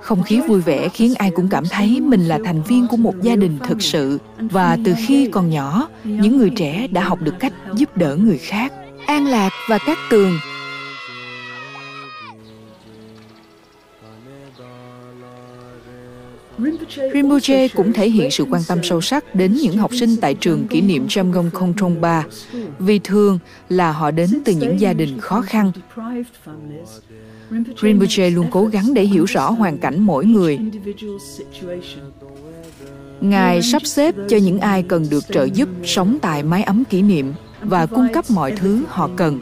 Không 0.00 0.22
khí 0.22 0.40
vui 0.40 0.60
vẻ 0.60 0.88
khiến 0.88 1.14
ai 1.14 1.30
cũng 1.30 1.48
cảm 1.48 1.64
thấy 1.70 2.00
mình 2.00 2.28
là 2.28 2.38
thành 2.44 2.62
viên 2.62 2.86
của 2.86 2.96
một 2.96 3.14
gia 3.22 3.36
đình 3.36 3.58
thực 3.68 3.82
sự. 3.82 4.18
Và 4.38 4.78
từ 4.84 4.94
khi 5.06 5.28
còn 5.32 5.50
nhỏ, 5.50 5.88
những 6.04 6.38
người 6.38 6.50
trẻ 6.56 6.86
đã 6.86 7.04
học 7.04 7.18
được 7.22 7.34
cách 7.40 7.52
giúp 7.74 7.96
đỡ 7.96 8.16
người 8.16 8.38
khác. 8.38 8.72
An 9.06 9.26
lạc 9.26 9.50
và 9.68 9.78
cát 9.78 9.98
tường 10.10 10.32
Rinpoche 17.12 17.68
cũng 17.68 17.92
thể 17.92 18.10
hiện 18.10 18.30
sự 18.30 18.44
quan 18.50 18.62
tâm 18.68 18.78
sâu 18.82 19.00
sắc 19.00 19.34
đến 19.34 19.54
những 19.54 19.76
học 19.76 19.94
sinh 19.94 20.16
tại 20.16 20.34
trường 20.34 20.66
kỷ 20.66 20.80
niệm 20.80 21.06
Jamgon 21.06 21.50
Kongtrong 21.50 22.00
Ba, 22.00 22.24
vì 22.78 22.98
thường 22.98 23.38
là 23.68 23.92
họ 23.92 24.10
đến 24.10 24.30
từ 24.44 24.52
những 24.52 24.80
gia 24.80 24.92
đình 24.92 25.20
khó 25.20 25.40
khăn. 25.40 25.72
Rinpoche 27.82 28.30
luôn 28.30 28.46
cố 28.50 28.64
gắng 28.64 28.94
để 28.94 29.02
hiểu 29.02 29.24
rõ 29.24 29.50
hoàn 29.50 29.78
cảnh 29.78 30.00
mỗi 30.00 30.24
người. 30.26 30.58
Ngài 33.20 33.62
sắp 33.62 33.86
xếp 33.86 34.14
cho 34.28 34.36
những 34.36 34.60
ai 34.60 34.82
cần 34.82 35.06
được 35.10 35.24
trợ 35.28 35.44
giúp 35.44 35.68
sống 35.84 36.18
tại 36.22 36.42
mái 36.42 36.62
ấm 36.62 36.84
kỷ 36.84 37.02
niệm 37.02 37.32
và 37.62 37.86
cung 37.86 38.08
cấp 38.12 38.24
mọi 38.30 38.52
thứ 38.52 38.82
họ 38.88 39.10
cần. 39.16 39.40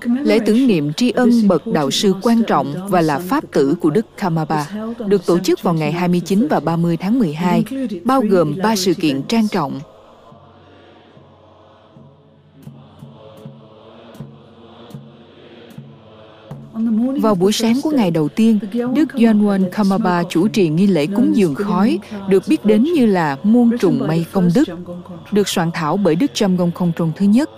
Lễ 0.00 0.38
tưởng 0.46 0.66
niệm 0.66 0.92
tri 0.92 1.10
ân 1.10 1.30
bậc 1.48 1.66
đạo 1.66 1.90
sư 1.90 2.14
quan 2.22 2.42
trọng 2.46 2.88
và 2.88 3.00
là 3.00 3.18
pháp 3.18 3.44
tử 3.52 3.74
của 3.80 3.90
Đức 3.90 4.06
Kamaba 4.16 4.68
được 5.06 5.26
tổ 5.26 5.38
chức 5.38 5.62
vào 5.62 5.74
ngày 5.74 5.92
29 5.92 6.46
và 6.50 6.60
30 6.60 6.96
tháng 6.96 7.18
12, 7.18 7.64
bao 8.04 8.20
gồm 8.20 8.54
ba 8.62 8.76
sự 8.76 8.94
kiện 8.94 9.22
trang 9.22 9.48
trọng. 9.48 9.80
Vào 17.20 17.34
buổi 17.34 17.52
sáng 17.52 17.80
của 17.82 17.90
ngày 17.90 18.10
đầu 18.10 18.28
tiên, 18.28 18.58
Đức 18.72 19.08
Yonwon 19.14 19.70
Kamaba 19.70 20.22
chủ 20.28 20.48
trì 20.48 20.68
nghi 20.68 20.86
lễ 20.86 21.06
cúng 21.06 21.36
dường 21.36 21.54
khói, 21.54 21.98
được 22.28 22.42
biết 22.48 22.64
đến 22.64 22.82
như 22.82 23.06
là 23.06 23.36
muôn 23.42 23.78
trùng 23.78 23.98
mây 23.98 24.26
công 24.32 24.48
đức, 24.54 24.68
được 25.32 25.48
soạn 25.48 25.70
thảo 25.74 25.96
bởi 25.96 26.16
Đức 26.16 26.34
Trâm 26.34 26.56
Gông 26.56 26.72
Không 26.72 26.92
Trùng 26.96 27.12
thứ 27.16 27.26
nhất. 27.26 27.50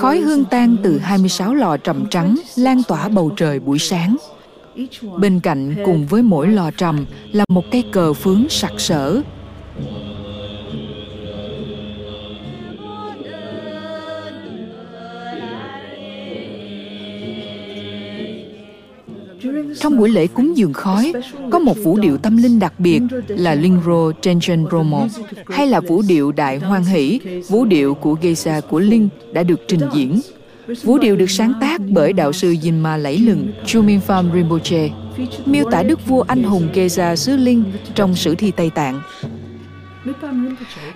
Khói 0.00 0.18
hương 0.20 0.44
tan 0.44 0.76
từ 0.82 0.98
26 0.98 1.54
lò 1.54 1.76
trầm 1.76 2.06
trắng 2.10 2.36
lan 2.56 2.82
tỏa 2.88 3.08
bầu 3.08 3.30
trời 3.36 3.60
buổi 3.60 3.78
sáng. 3.78 4.16
Bên 5.18 5.40
cạnh 5.40 5.74
cùng 5.84 6.06
với 6.06 6.22
mỗi 6.22 6.48
lò 6.48 6.70
trầm 6.70 7.06
là 7.32 7.44
một 7.48 7.64
cây 7.70 7.84
cờ 7.92 8.12
phướng 8.12 8.48
sặc 8.48 8.72
sỡ. 8.78 9.20
Trong 19.80 19.98
buổi 19.98 20.08
lễ 20.08 20.26
cúng 20.26 20.56
dường 20.56 20.72
khói, 20.72 21.12
có 21.50 21.58
một 21.58 21.76
vũ 21.82 21.98
điệu 21.98 22.16
tâm 22.16 22.36
linh 22.36 22.58
đặc 22.58 22.80
biệt 22.80 23.00
là 23.28 23.54
Lingro 23.54 24.12
Tenchen 24.22 24.66
Romo, 24.70 25.06
hay 25.46 25.66
là 25.66 25.80
vũ 25.80 26.02
điệu 26.02 26.32
Đại 26.32 26.58
Hoan 26.58 26.84
Hỷ, 26.84 27.20
vũ 27.48 27.64
điệu 27.64 27.94
của 27.94 28.16
geisha 28.22 28.60
của 28.60 28.78
Linh 28.78 29.08
đã 29.32 29.42
được 29.42 29.60
trình 29.68 29.80
diễn. 29.92 30.20
Vũ 30.82 30.98
điệu 30.98 31.16
được 31.16 31.30
sáng 31.30 31.52
tác 31.60 31.80
bởi 31.88 32.12
đạo 32.12 32.32
sư 32.32 32.56
Jinma 32.62 32.96
lẫy 32.98 33.18
lừng 33.18 33.52
Chumin 33.66 34.00
Pham 34.00 34.30
Rinpoche, 34.34 34.88
miêu 35.46 35.64
tả 35.70 35.82
đức 35.82 36.06
vua 36.06 36.22
anh 36.22 36.42
hùng 36.42 36.68
geisha 36.74 37.16
xứ 37.16 37.36
Linh 37.36 37.64
trong 37.94 38.14
sử 38.14 38.34
thi 38.34 38.50
Tây 38.50 38.70
Tạng. 38.70 39.00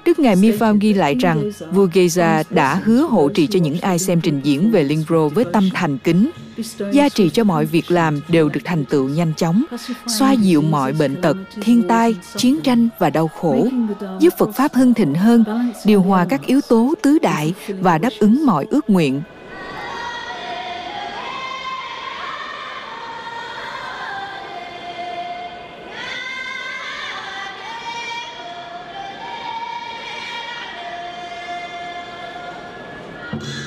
Đức 0.04 0.18
Ngài 0.18 0.37
Mi 0.37 0.52
ghi 0.80 0.94
lại 0.94 1.14
rằng 1.14 1.50
vua 1.73 1.87
Geza 1.87 2.44
đã 2.50 2.80
hứa 2.84 3.02
hộ 3.02 3.28
trì 3.28 3.46
cho 3.46 3.58
những 3.58 3.80
ai 3.80 3.99
xem 3.99 4.20
trình 4.20 4.40
diễn 4.42 4.70
về 4.70 4.82
Lingro 4.82 5.28
với 5.28 5.44
tâm 5.52 5.68
thành 5.75 5.99
kính, 5.99 6.30
gia 6.92 7.08
trì 7.08 7.30
cho 7.30 7.44
mọi 7.44 7.66
việc 7.66 7.90
làm 7.90 8.20
đều 8.28 8.49
được 8.49 8.61
thành 8.64 8.84
tựu 8.84 9.08
nhanh 9.08 9.34
chóng, 9.34 9.64
xoa 10.06 10.32
dịu 10.32 10.62
mọi 10.62 10.92
bệnh 10.92 11.23
tật, 11.23 11.37
thiên 11.62 11.82
tai, 11.88 12.14
chiến 12.37 12.61
tranh 12.61 12.88
và 12.99 13.11
đau 13.11 13.28
khổ, 13.28 13.68
giúp 14.20 14.34
Phật 14.38 14.50
Pháp 14.54 14.75
hưng 14.75 14.94
thịnh 14.94 15.14
hơn, 15.14 15.44
điều 15.84 16.02
hòa 16.02 16.26
các 16.28 16.46
yếu 16.46 16.61
tố 16.68 16.94
tứ 17.02 17.18
đại 17.18 17.54
và 17.68 17.99
đáp 17.99 18.12
ứng 18.18 18.46
mọi 18.46 18.66
ước 18.70 18.90
nguyện. 18.90 19.23
Bye. 33.40 33.63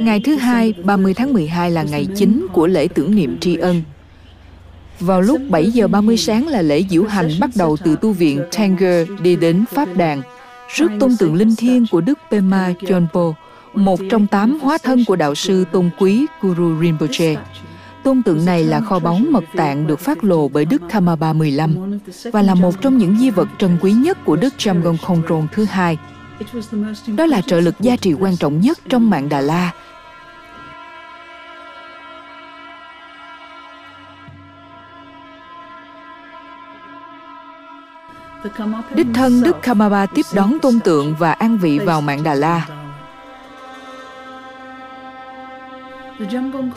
Ngày 0.00 0.20
thứ 0.20 0.36
hai, 0.36 0.74
30 0.84 1.14
tháng 1.14 1.32
12 1.32 1.70
là 1.70 1.82
ngày 1.82 2.06
chính 2.16 2.46
của 2.52 2.66
lễ 2.66 2.88
tưởng 2.88 3.14
niệm 3.14 3.38
tri 3.40 3.56
ân. 3.56 3.82
Vào 5.00 5.20
lúc 5.20 5.40
7 5.48 5.70
giờ 5.70 5.88
30 5.88 6.16
sáng 6.16 6.48
là 6.48 6.62
lễ 6.62 6.82
diễu 6.90 7.04
hành 7.04 7.30
bắt 7.40 7.50
đầu 7.54 7.76
từ 7.84 7.96
tu 7.96 8.12
viện 8.12 8.44
Tanger 8.56 9.08
đi 9.22 9.36
đến 9.36 9.64
Pháp 9.70 9.88
Đàn, 9.96 10.22
rước 10.74 10.88
tôn 11.00 11.16
tượng 11.18 11.34
linh 11.34 11.56
thiêng 11.56 11.86
của 11.90 12.00
Đức 12.00 12.18
Pema 12.30 12.74
Chonpo, 12.88 13.32
một 13.74 14.00
trong 14.10 14.26
tám 14.26 14.58
hóa 14.60 14.78
thân 14.82 15.04
của 15.04 15.16
đạo 15.16 15.34
sư 15.34 15.64
tôn 15.72 15.90
quý 15.98 16.26
Guru 16.40 16.80
Rinpoche. 16.80 17.36
Tôn 18.02 18.22
tượng 18.22 18.44
này 18.44 18.64
là 18.64 18.80
kho 18.80 18.98
báu 18.98 19.18
mật 19.30 19.44
tạng 19.56 19.86
được 19.86 20.00
phát 20.00 20.24
lộ 20.24 20.48
bởi 20.48 20.64
Đức 20.64 20.82
Kamaba 20.90 21.32
15 21.32 21.98
và 22.32 22.42
là 22.42 22.54
một 22.54 22.80
trong 22.80 22.98
những 22.98 23.18
di 23.18 23.30
vật 23.30 23.48
trân 23.58 23.78
quý 23.80 23.92
nhất 23.92 24.24
của 24.24 24.36
Đức 24.36 24.54
Jamgon 24.58 24.96
Khongtrong 24.96 25.46
thứ 25.52 25.64
hai– 25.64 25.98
đó 27.16 27.26
là 27.26 27.40
trợ 27.40 27.60
lực 27.60 27.74
gia 27.80 27.96
trị 27.96 28.12
quan 28.12 28.36
trọng 28.36 28.60
nhất 28.60 28.78
trong 28.88 29.10
mạng 29.10 29.28
Đà 29.28 29.40
La. 29.40 29.72
Đích 38.94 39.06
thân 39.14 39.42
Đức 39.42 39.56
Kamaba 39.62 40.06
tiếp 40.06 40.26
đón 40.34 40.58
tôn 40.62 40.80
tượng 40.80 41.14
và 41.18 41.32
an 41.32 41.58
vị 41.58 41.78
vào 41.78 42.00
mạng 42.00 42.22
Đà 42.22 42.34
La. 42.34 42.68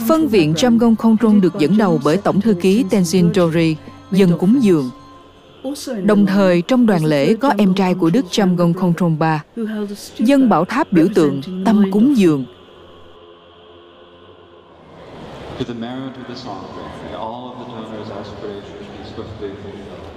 Phân 0.08 0.28
viện 0.28 0.54
Jamgon 0.54 0.96
Khongtrong 0.96 1.42
được 1.42 1.60
dẫn 1.60 1.78
đầu 1.78 2.02
bởi 2.04 2.18
Tổng 2.18 2.42
thư 2.42 2.54
ký 2.54 2.86
Tenzin 2.90 3.34
Dori, 3.34 3.76
dân 4.12 4.38
cúng 4.40 4.64
dường. 4.64 4.90
Đồng 6.04 6.26
thời 6.26 6.62
trong 6.62 6.86
đoàn 6.86 7.06
lễ 7.06 7.36
có 7.36 7.54
em 7.58 7.74
trai 7.74 7.94
của 7.94 8.10
Đức 8.10 8.26
Jamgon 8.32 8.74
Khongtrongpa, 8.74 9.40
dân 10.18 10.50
bảo 10.50 10.66
tháp 10.66 10.92
biểu 10.92 11.08
tượng 11.16 11.42
tâm 11.66 11.92
cúng 11.92 12.18
dường. 12.18 12.46
To 15.60 15.66
the 15.68 15.74
merit 15.74 16.14
of 16.16 16.24
this 16.30 16.46
offering, 16.46 16.90
may 17.04 17.14
all 17.14 17.52
of 17.52 17.56
the 17.60 17.66
donors' 17.74 18.12
aspirations 18.12 18.88
be 18.98 19.04
swiftly 19.16 19.50
fulfilled. 19.50 20.09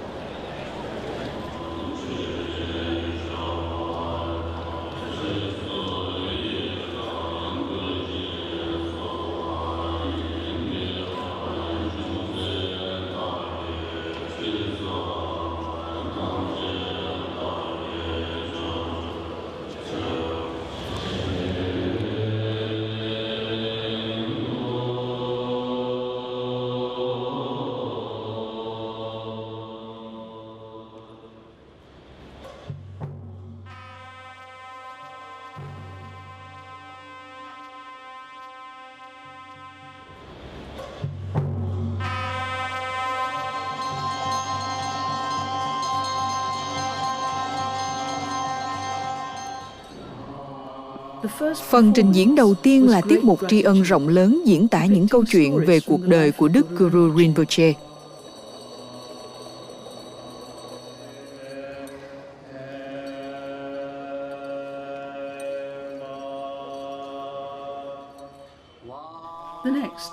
Phần 51.71 51.93
trình 51.95 52.13
diễn 52.13 52.35
đầu 52.35 52.55
tiên 52.55 52.89
là 52.89 53.01
tiết 53.09 53.25
mục 53.25 53.41
tri 53.49 53.63
ân 53.63 53.83
rộng 53.83 54.09
lớn 54.09 54.43
diễn 54.47 54.69
tả 54.69 54.85
những 54.85 55.09
câu 55.09 55.25
chuyện 55.25 55.59
về 55.67 55.81
cuộc 55.81 56.01
đời 56.07 56.33
của 56.33 56.49
Đức 56.49 56.67
Guru 56.71 57.19
Rinpoche. 57.19 57.73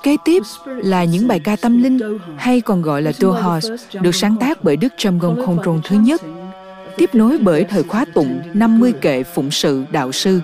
Kế 0.04 0.18
tiếp 0.26 0.44
là 0.66 1.04
những 1.04 1.28
bài 1.28 1.40
ca 1.40 1.56
tâm 1.56 1.84
linh 1.84 2.00
hay 2.38 2.62
còn 2.62 2.82
gọi 2.82 3.02
là 3.02 3.12
Dohas 3.12 3.68
được 4.02 4.16
sáng 4.16 4.36
tác 4.40 4.64
bởi 4.64 4.78
Đức 4.78 4.94
Trumgong 4.98 5.46
Khôn 5.46 5.58
Trôn 5.66 5.82
thứ 5.84 5.96
nhất, 5.96 6.22
tiếp 6.98 7.16
nối 7.16 7.38
bởi 7.38 7.64
thời 7.64 7.84
khóa 7.84 8.06
tụng 8.14 8.42
50 8.54 8.94
kệ 9.02 9.24
phụng 9.24 9.52
sự 9.52 9.84
đạo 9.92 10.12
sư 10.12 10.40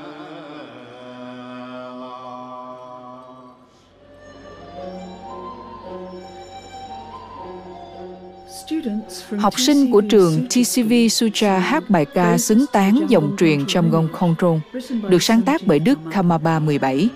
Học 9.40 9.60
sinh 9.60 9.92
của 9.92 10.02
trường 10.02 10.48
TCV 10.50 10.94
Sutra 11.10 11.60
hát 11.60 11.90
bài 11.90 12.06
ca 12.06 12.38
xứng 12.38 12.66
tán 12.72 13.06
dòng 13.10 13.36
truyền 13.38 13.60
Jamgon 13.66 14.08
Kongtrong, 14.20 14.62
được 15.10 15.24
sáng 15.24 15.42
tác 15.42 15.62
bởi 15.66 15.80
Đức 15.80 16.00
Kamaba 16.12 16.60
17. 16.60 17.10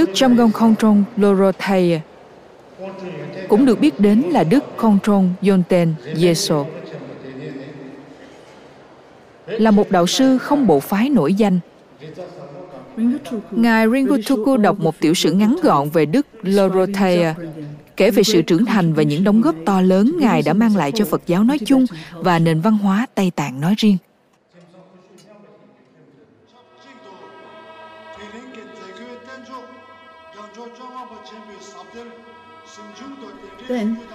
Đức 0.00 0.10
Jamgon 0.14 0.50
Kongtrong 0.50 1.04
Lorothaya 1.16 2.00
cũng 3.48 3.64
được 3.64 3.80
biết 3.80 4.00
đến 4.00 4.20
là 4.20 4.44
Đức 4.44 4.64
Kongtrong 4.76 5.34
Yonten 5.48 5.94
Yeso 6.22 6.64
là 9.46 9.70
một 9.70 9.90
đạo 9.90 10.06
sư 10.06 10.38
không 10.38 10.66
bộ 10.66 10.80
phái 10.80 11.08
nổi 11.08 11.34
danh. 11.34 11.60
Ngài 13.50 13.86
Rinpoche 13.92 14.56
đọc 14.62 14.80
một 14.80 15.00
tiểu 15.00 15.14
sử 15.14 15.32
ngắn 15.32 15.56
gọn 15.62 15.90
về 15.90 16.06
Đức 16.06 16.26
Lorothaya, 16.42 17.34
kể 17.96 18.10
về 18.10 18.22
sự 18.22 18.42
trưởng 18.42 18.64
thành 18.64 18.92
và 18.92 19.02
những 19.02 19.24
đóng 19.24 19.40
góp 19.40 19.54
to 19.66 19.80
lớn 19.80 20.16
Ngài 20.20 20.42
đã 20.42 20.52
mang 20.52 20.76
lại 20.76 20.92
cho 20.92 21.04
Phật 21.04 21.22
giáo 21.26 21.44
nói 21.44 21.58
chung 21.66 21.86
và 22.12 22.38
nền 22.38 22.60
văn 22.60 22.78
hóa 22.78 23.06
Tây 23.14 23.30
Tạng 23.36 23.60
nói 23.60 23.74
riêng. 23.78 23.96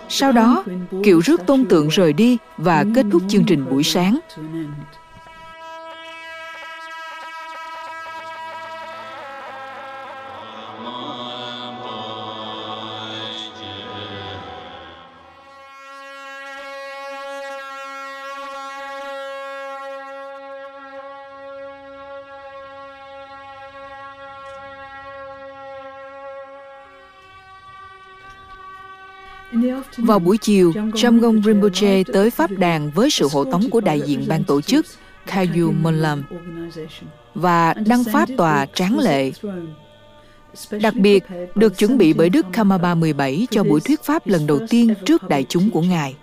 Sau 0.10 0.32
đó, 0.32 0.64
kiệu 1.04 1.20
rước 1.20 1.42
tôn 1.46 1.66
tượng 1.66 1.88
rời 1.88 2.14
đi 2.14 2.38
và 2.58 2.86
kết 2.96 3.06
thúc 3.12 3.22
chương 3.28 3.46
trình 3.46 3.66
buổi 3.70 3.84
sáng. 3.84 4.20
Vào 29.98 30.20
buổi 30.20 30.38
chiều, 30.38 30.72
Jamgon 30.72 31.44
Rinpoche 31.44 32.04
tới 32.14 32.30
Pháp 32.30 32.52
Đàn 32.52 32.92
với 32.92 33.10
sự 33.10 33.28
hộ 33.32 33.44
tống 33.44 33.70
của 33.70 33.82
đại 33.82 34.02
diện 34.02 34.26
ban 34.28 34.44
tổ 34.44 34.62
chức 34.62 34.86
Kayu 35.26 35.72
Monlam 35.72 36.24
và 37.36 37.74
đăng 37.74 38.04
phát 38.04 38.30
tòa 38.38 38.66
tráng 38.74 39.00
lệ. 39.00 39.32
Đặc 40.82 40.96
biệt, 40.96 41.24
được 41.56 41.78
chuẩn 41.78 41.98
bị 41.98 42.14
bởi 42.14 42.30
Đức 42.30 42.46
Kamaba 42.54 42.96
17 42.96 43.48
cho 43.52 43.64
buổi 43.64 43.82
thuyết 43.82 44.04
pháp 44.04 44.28
lần 44.28 44.48
đầu 44.48 44.60
tiên 44.70 44.94
trước 45.06 45.30
đại 45.30 45.46
chúng 45.50 45.70
của 45.70 45.82
Ngài. 45.82 46.16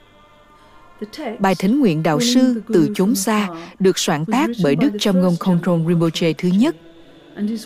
Bài 1.39 1.55
thỉnh 1.55 1.81
nguyện 1.81 2.03
đạo 2.03 2.21
sư 2.21 2.63
từ 2.73 2.89
chốn 2.95 3.15
xa 3.15 3.49
được 3.79 3.99
soạn 3.99 4.25
tác 4.25 4.51
bởi 4.63 4.77
Đức 4.77 4.93
Jamgon 4.99 5.37
Kongtrong 5.39 5.87
Rinpoche 5.87 6.33
thứ 6.33 6.49
nhất 6.49 6.77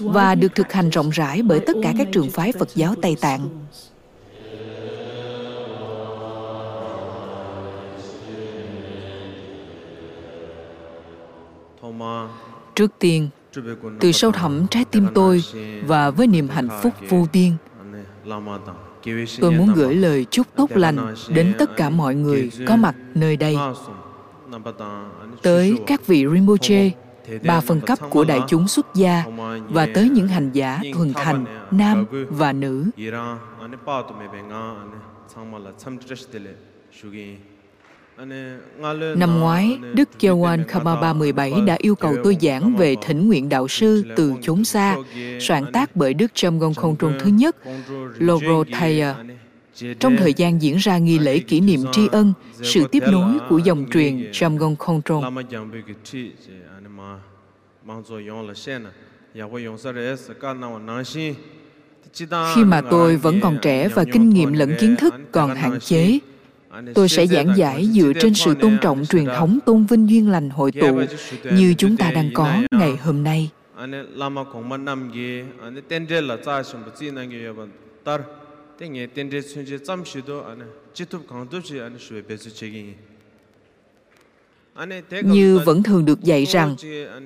và 0.00 0.34
được 0.34 0.54
thực 0.54 0.72
hành 0.72 0.90
rộng 0.90 1.10
rãi 1.10 1.42
bởi 1.42 1.60
tất 1.60 1.76
cả 1.82 1.94
các 1.98 2.08
trường 2.12 2.30
phái 2.30 2.52
Phật 2.52 2.68
giáo 2.74 2.94
Tây 3.02 3.16
Tạng. 3.20 3.48
Trước 12.74 12.92
tiên, 12.98 13.28
từ 14.00 14.12
sâu 14.12 14.32
thẳm 14.32 14.66
trái 14.70 14.84
tim 14.84 15.06
tôi 15.14 15.42
và 15.86 16.10
với 16.10 16.26
niềm 16.26 16.48
hạnh 16.48 16.68
phúc 16.82 16.92
vô 17.08 17.26
biên, 17.32 17.52
tôi 19.40 19.52
muốn 19.52 19.72
gửi 19.74 19.94
lời 19.94 20.26
chúc 20.30 20.46
tốt 20.56 20.70
lành 20.74 21.14
đến 21.28 21.54
tất 21.58 21.76
cả 21.76 21.90
mọi 21.90 22.14
người 22.14 22.50
có 22.66 22.76
mặt 22.76 22.94
nơi 23.14 23.36
đây. 23.36 23.56
Tới 25.42 25.78
các 25.86 26.06
vị 26.06 26.26
Rinpoche, 26.32 26.90
ba 27.44 27.60
phần 27.60 27.80
cấp 27.80 27.98
của 28.10 28.24
đại 28.24 28.40
chúng 28.48 28.68
xuất 28.68 28.94
gia 28.94 29.24
và 29.68 29.88
tới 29.94 30.08
những 30.08 30.28
hành 30.28 30.50
giả 30.52 30.80
thuần 30.94 31.12
thành, 31.14 31.44
nam 31.70 32.06
và 32.30 32.52
nữ. 32.52 32.90
Năm 39.16 39.38
ngoái, 39.40 39.78
Đức 39.94 40.08
Jawan 40.18 40.64
Kamaba 40.64 41.12
17 41.12 41.52
đã 41.66 41.76
yêu 41.78 41.94
cầu 41.94 42.16
tôi 42.24 42.36
giảng 42.40 42.76
về 42.76 42.96
thỉnh 43.02 43.26
nguyện 43.26 43.48
đạo 43.48 43.68
sư 43.68 44.04
từ 44.16 44.32
chốn 44.42 44.64
xa, 44.64 44.96
soạn 45.40 45.72
tác 45.72 45.96
bởi 45.96 46.14
Đức 46.14 46.34
Chamgon 46.34 46.74
Không 46.74 46.96
Trung 46.96 47.12
thứ 47.20 47.30
nhất, 47.30 47.56
Lorothaya. 48.18 49.14
Trong 50.00 50.16
thời 50.16 50.34
gian 50.34 50.62
diễn 50.62 50.76
ra 50.76 50.98
nghi 50.98 51.18
lễ 51.18 51.38
kỷ 51.38 51.60
niệm 51.60 51.80
tri 51.92 52.06
ân, 52.12 52.32
sự 52.62 52.86
tiếp 52.92 53.02
nối 53.12 53.38
của 53.48 53.58
dòng 53.58 53.86
truyền 53.92 54.28
Chamgon 54.32 54.76
Không 54.76 55.02
Trung. 55.02 55.24
Khi 62.54 62.64
mà 62.64 62.80
tôi 62.90 63.16
vẫn 63.16 63.40
còn 63.40 63.58
trẻ 63.62 63.88
và 63.88 64.04
kinh 64.12 64.30
nghiệm 64.30 64.52
lẫn 64.52 64.74
kiến 64.80 64.96
thức 64.96 65.14
còn 65.32 65.54
hạn 65.54 65.80
chế, 65.80 66.18
tôi 66.94 67.08
sẽ 67.08 67.26
giảng 67.26 67.56
giải 67.56 67.86
dựa 67.92 68.12
trên 68.20 68.34
sự 68.34 68.54
tôn 68.54 68.78
trọng 68.82 69.04
truyền 69.06 69.26
thống 69.26 69.58
tôn 69.66 69.86
vinh 69.86 70.08
duyên 70.08 70.30
lành 70.30 70.50
hội 70.50 70.72
tụ 70.72 71.00
như 71.52 71.74
chúng 71.78 71.96
ta 71.96 72.10
đang 72.10 72.30
có 72.34 72.62
ngày 72.70 72.96
hôm 72.96 73.22
nay 73.24 73.50
như 85.22 85.58
vẫn 85.64 85.82
thường 85.82 86.04
được 86.04 86.20
dạy 86.20 86.44
rằng 86.44 86.76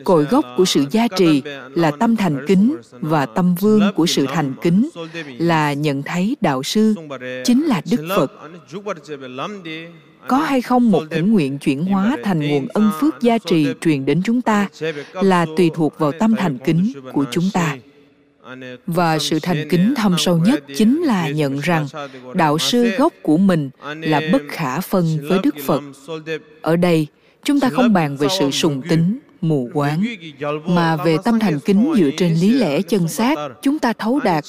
cội 0.04 0.24
gốc 0.24 0.44
của 0.56 0.64
sự 0.64 0.84
gia 0.90 1.08
trì 1.08 1.42
là 1.74 1.90
tâm 1.90 2.16
thành 2.16 2.44
kính 2.46 2.76
và 2.90 3.26
tâm 3.26 3.54
vương 3.54 3.82
của 3.94 4.06
sự 4.06 4.26
thành 4.28 4.54
kính 4.62 4.88
là 5.38 5.72
nhận 5.72 6.02
thấy 6.02 6.36
đạo 6.40 6.62
sư 6.62 6.94
chính 7.44 7.64
là 7.64 7.82
đức 7.90 8.08
phật. 8.16 8.32
Có 10.28 10.36
hay 10.36 10.62
không 10.62 10.90
một 10.90 11.02
thỉnh 11.10 11.32
nguyện 11.32 11.58
chuyển 11.58 11.84
hóa 11.84 12.16
thành 12.24 12.48
nguồn 12.48 12.66
ân 12.68 12.90
phước 13.00 13.20
gia 13.20 13.38
trì 13.38 13.66
truyền 13.80 14.04
đến 14.04 14.22
chúng 14.24 14.42
ta 14.42 14.68
là 15.12 15.46
tùy 15.56 15.70
thuộc 15.74 15.98
vào 15.98 16.12
tâm 16.12 16.34
thành 16.36 16.58
kính 16.58 16.92
của 17.12 17.24
chúng 17.30 17.50
ta. 17.52 17.76
Và 18.86 19.18
sự 19.18 19.38
thành 19.42 19.68
kính 19.70 19.94
thâm 19.96 20.14
sâu 20.18 20.38
nhất 20.38 20.64
chính 20.76 21.02
là 21.02 21.28
nhận 21.28 21.58
rằng 21.58 21.86
đạo 22.34 22.58
sư 22.58 22.90
gốc 22.98 23.12
của 23.22 23.36
mình 23.36 23.70
là 23.82 24.20
bất 24.32 24.42
khả 24.48 24.80
phân 24.80 25.18
với 25.28 25.38
đức 25.42 25.54
phật. 25.66 25.82
Ở 26.62 26.76
đây 26.76 27.06
chúng 27.44 27.60
ta 27.60 27.70
không 27.70 27.92
bàn 27.92 28.16
về 28.16 28.28
sự 28.38 28.50
sùng 28.50 28.82
tính 28.88 29.18
mù 29.40 29.70
quáng 29.74 30.04
mà 30.66 30.96
về 30.96 31.16
tâm 31.24 31.38
thành 31.38 31.60
kính 31.60 31.92
dựa 31.96 32.10
trên 32.16 32.34
lý 32.34 32.52
lẽ 32.52 32.82
chân 32.82 33.08
xác. 33.08 33.34
chúng 33.62 33.78
ta 33.78 33.92
thấu 33.92 34.20
đạt 34.20 34.44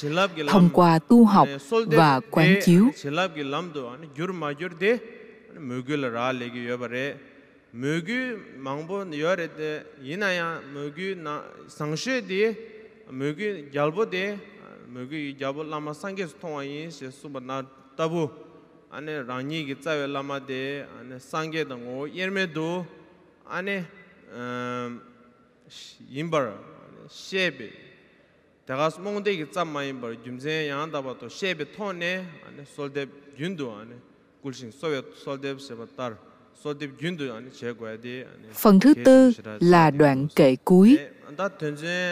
thông 0.48 0.70
qua 0.74 1.00
tu 1.00 1.26
học 1.26 1.48
và 1.88 2.20
quán 2.32 2.56
chiếu. 2.66 2.92
mögü 7.74 8.38
mangbo 8.58 9.06
yore 9.12 9.48
de 9.58 9.84
yinaya 10.04 10.60
mögü 10.74 11.16
na 11.16 11.42
sangshe 11.68 12.22
de 12.22 12.54
mögü 13.10 13.70
gyalbo 13.72 14.06
de 14.12 14.38
mögü 14.94 15.32
gyalbo 15.40 15.64
lama 15.64 15.94
sangye 15.94 16.28
thongwa 16.42 16.64
yin 16.64 16.92
se 16.92 17.12
subana 17.12 17.64
tabu 17.98 18.30
ane 18.92 19.24
rangi 19.28 19.66
gi 19.66 19.76
tsawe 19.76 20.08
lama 20.08 20.40
de 20.40 20.86
ane 21.00 21.20
sangye 21.20 21.66
da 21.66 21.76
ngo 21.76 22.08
yerme 22.08 22.46
do 22.54 22.86
ane 23.50 23.86
yimbar 26.10 26.54
shebe 27.10 27.72
dagas 28.68 28.98
mongde 29.00 29.32
gi 29.38 29.46
tsamma 29.46 29.84
yimbar 29.84 30.16
jumze 30.24 30.68
yang 30.68 30.92
da 30.92 31.02
ba 31.02 31.14
to 31.16 31.30
shebe 31.30 31.66
thone 31.76 32.26
ane 32.48 32.66
solde 32.76 33.08
gyundu 33.38 33.72
ane 33.72 33.96
kulshin 34.42 34.72
sowe 34.72 35.02
solde 35.24 35.60
seba 35.60 35.86
tar 35.96 36.18
Phần 38.54 38.80
thứ 38.80 38.94
tư 39.06 39.32
là 39.60 39.92
đoạn 39.92 40.28
kệ 40.36 40.56
cuối. 40.64 40.98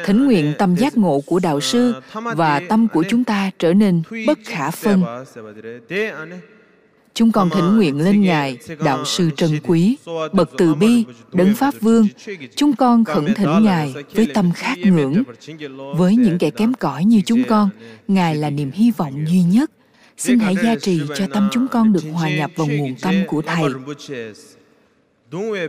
Thỉnh 0.06 0.26
nguyện 0.26 0.54
tâm 0.60 0.76
giác 0.76 0.98
ngộ 0.98 1.22
của 1.26 1.40
đạo 1.40 1.60
sư 1.62 1.94
và 2.14 2.62
tâm 2.70 2.88
của 2.94 3.04
chúng 3.10 3.24
ta 3.24 3.52
trở 3.60 3.74
nên 3.74 4.02
bất 4.28 4.40
khả 4.46 4.72
phân. 4.72 5.04
Chúng 7.14 7.32
con 7.32 7.50
thỉnh 7.50 7.76
nguyện 7.76 8.02
lên 8.02 8.22
Ngài, 8.22 8.58
Đạo 8.86 9.06
sư 9.06 9.30
trân 9.38 9.60
quý, 9.64 9.98
bậc 10.34 10.50
từ 10.58 10.76
bi, 10.76 11.06
đấng 11.34 11.56
Pháp 11.56 11.74
Vương. 11.82 12.08
Chúng 12.56 12.76
con 12.76 13.04
khẩn 13.04 13.34
thỉnh 13.34 13.64
Ngài 13.64 13.94
với 14.14 14.28
tâm 14.34 14.52
khát 14.56 14.78
ngưỡng. 14.78 15.24
Với 15.96 16.16
những 16.16 16.38
kẻ 16.38 16.50
kém 16.50 16.74
cỏi 16.74 17.06
như 17.06 17.22
chúng 17.26 17.44
con, 17.44 17.70
Ngài 18.08 18.36
là 18.36 18.50
niềm 18.50 18.72
hy 18.72 18.92
vọng 18.92 19.26
duy 19.28 19.42
nhất. 19.44 19.72
Xin 20.18 20.40
hãy 20.40 20.56
gia 20.64 20.76
trì 20.76 21.02
cho 21.18 21.28
tâm 21.34 21.50
chúng 21.52 21.68
con 21.68 21.94
được 21.94 22.04
hòa 22.14 22.30
nhập 22.30 22.52
vào 22.56 22.68
nguồn 22.68 22.96
tâm 23.02 23.14
của 23.28 23.42
Thầy. 23.42 23.64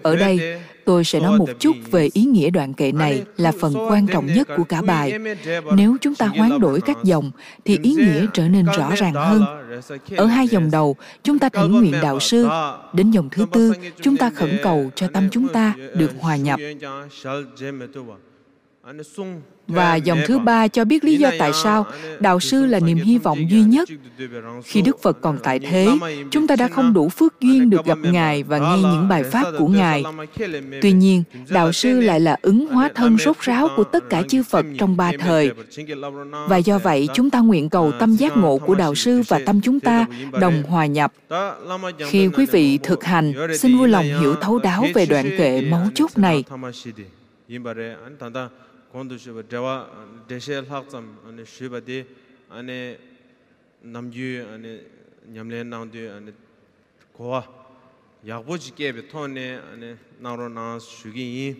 Ở 0.02 0.16
đây, 0.16 0.60
tôi 0.84 1.04
sẽ 1.04 1.20
nói 1.20 1.38
một 1.38 1.48
chút 1.58 1.76
về 1.90 2.08
ý 2.12 2.24
nghĩa 2.24 2.50
đoạn 2.50 2.74
kệ 2.74 2.92
này 2.92 3.22
là 3.36 3.52
phần 3.60 3.74
quan 3.88 4.06
trọng 4.06 4.26
nhất 4.26 4.48
của 4.56 4.64
cả 4.64 4.82
bài. 4.82 5.18
Nếu 5.74 5.96
chúng 6.00 6.14
ta 6.14 6.26
hoán 6.26 6.60
đổi 6.60 6.80
các 6.80 6.96
dòng, 7.04 7.30
thì 7.64 7.78
ý 7.82 7.94
nghĩa 7.94 8.26
trở 8.32 8.48
nên 8.48 8.66
rõ 8.66 8.94
ràng 8.96 9.14
hơn. 9.14 9.44
Ở 10.16 10.26
hai 10.26 10.48
dòng 10.48 10.70
đầu, 10.70 10.96
chúng 11.22 11.38
ta 11.38 11.48
thỉnh 11.48 11.72
nguyện 11.72 11.94
đạo 12.02 12.20
sư. 12.20 12.48
Đến 12.92 13.10
dòng 13.10 13.28
thứ 13.30 13.46
tư, 13.52 13.72
chúng 14.02 14.16
ta 14.16 14.30
khẩn 14.30 14.58
cầu 14.62 14.90
cho 14.94 15.08
tâm 15.12 15.28
chúng 15.30 15.48
ta 15.48 15.74
được 15.94 16.10
hòa 16.20 16.36
nhập. 16.36 16.60
Và 19.66 19.96
dòng 19.96 20.18
thứ 20.26 20.38
ba 20.38 20.68
cho 20.68 20.84
biết 20.84 21.04
lý 21.04 21.16
do 21.16 21.30
tại 21.38 21.52
sao 21.52 21.86
đạo 22.20 22.40
sư 22.40 22.66
là 22.66 22.80
niềm 22.80 22.98
hy 22.98 23.18
vọng 23.18 23.50
duy 23.50 23.62
nhất. 23.62 23.88
Khi 24.64 24.82
Đức 24.82 25.02
Phật 25.02 25.20
còn 25.20 25.38
tại 25.42 25.58
thế, 25.58 25.88
chúng 26.30 26.46
ta 26.46 26.56
đã 26.56 26.68
không 26.68 26.92
đủ 26.92 27.08
phước 27.08 27.40
duyên 27.40 27.70
được 27.70 27.84
gặp 27.84 27.98
Ngài 28.02 28.42
và 28.42 28.58
nghe 28.58 28.82
những 28.82 29.08
bài 29.08 29.22
pháp 29.24 29.44
của 29.58 29.68
Ngài. 29.68 30.04
Tuy 30.82 30.92
nhiên, 30.92 31.22
đạo 31.48 31.72
sư 31.72 32.00
lại 32.00 32.20
là 32.20 32.36
ứng 32.42 32.66
hóa 32.66 32.90
thân 32.94 33.18
rốt 33.18 33.38
ráo 33.40 33.68
của 33.76 33.84
tất 33.84 34.10
cả 34.10 34.22
chư 34.28 34.42
Phật 34.42 34.66
trong 34.78 34.96
ba 34.96 35.12
thời. 35.18 35.50
Và 36.48 36.56
do 36.56 36.78
vậy, 36.78 37.08
chúng 37.14 37.30
ta 37.30 37.40
nguyện 37.40 37.68
cầu 37.68 37.92
tâm 37.92 38.16
giác 38.16 38.36
ngộ 38.36 38.58
của 38.58 38.74
đạo 38.74 38.94
sư 38.94 39.22
và 39.28 39.40
tâm 39.46 39.60
chúng 39.60 39.80
ta 39.80 40.06
đồng 40.40 40.62
hòa 40.62 40.86
nhập. 40.86 41.12
Khi 42.10 42.28
quý 42.28 42.46
vị 42.52 42.78
thực 42.82 43.04
hành, 43.04 43.32
xin 43.58 43.78
vui 43.78 43.88
lòng 43.88 44.04
hiểu 44.04 44.34
thấu 44.34 44.58
đáo 44.58 44.86
về 44.94 45.06
đoạn 45.06 45.30
kệ 45.38 45.60
mấu 45.60 45.82
chốt 45.94 46.10
này 46.16 46.44
kondu 48.92 49.18
shiba 49.18 49.42
dewa 49.42 49.88
deshe 50.28 50.60
lakzam 50.62 51.06
ane 51.28 51.44
shiba 51.44 51.80
di 51.80 52.04
ane 52.50 52.98
namgyu 53.84 54.46
ane 54.54 54.80
nyamle 55.32 55.64
nangdu 55.64 56.10
ane 56.16 56.32
kowa 57.16 57.44
yakbo 58.24 58.58
jikebe 58.58 59.02
tonne 59.08 59.60
ane 59.72 59.96
nangro 60.20 60.48
nang 60.48 60.80
shugi 60.80 61.22
yin 61.22 61.56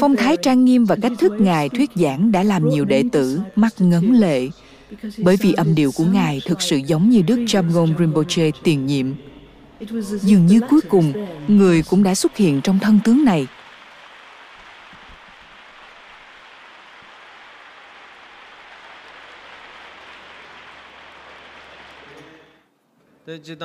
Phong 0.00 0.16
thái 0.16 0.36
trang 0.42 0.64
nghiêm 0.64 0.84
và 0.84 0.96
cách 1.02 1.12
thức 1.18 1.32
Ngài 1.40 1.68
thuyết 1.68 1.90
giảng 1.94 2.32
đã 2.32 2.42
làm 2.42 2.68
nhiều 2.68 2.84
đệ 2.84 3.04
tử, 3.12 3.40
mắt 3.56 3.72
ngấn 3.78 4.12
lệ 4.12 4.48
bởi 5.18 5.36
vì 5.36 5.52
âm 5.52 5.74
điệu 5.74 5.90
của 5.96 6.04
Ngài 6.04 6.40
thực 6.46 6.62
sự 6.62 6.76
giống 6.76 7.10
như 7.10 7.22
Đức 7.22 7.36
Jamgon 7.36 7.98
Rinpoche 7.98 8.50
tiền 8.62 8.86
nhiệm. 8.86 9.06
Dường 10.20 10.46
như 10.46 10.60
cuối 10.70 10.80
cùng, 10.88 11.12
người 11.48 11.82
cũng 11.82 12.02
đã 12.02 12.14
xuất 12.14 12.36
hiện 12.36 12.60
trong 12.60 12.78
thân 12.78 12.98
tướng 13.04 13.24
này. 13.24 13.46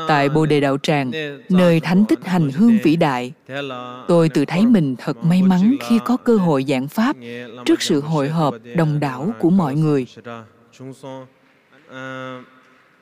Tại 0.08 0.30
Bồ 0.30 0.46
Đề 0.46 0.60
Đạo 0.60 0.78
Tràng, 0.84 1.12
nơi 1.50 1.80
thánh 1.80 2.06
tích 2.06 2.26
hành 2.26 2.52
hương 2.52 2.78
vĩ 2.84 2.96
đại, 2.96 3.34
tôi 4.08 4.30
tự 4.30 4.46
thấy 4.46 4.66
mình 4.66 4.96
thật 4.98 5.18
may 5.26 5.42
mắn 5.42 5.76
khi 5.90 6.00
có 6.06 6.18
cơ 6.18 6.38
hội 6.38 6.66
giảng 6.68 6.88
Pháp 6.88 7.16
trước 7.66 7.82
sự 7.82 8.02
hội 8.02 8.30
họp 8.30 8.56
đồng 8.76 9.00
đảo 9.00 9.34
của 9.40 9.50
mọi 9.50 9.76
người. 9.76 10.08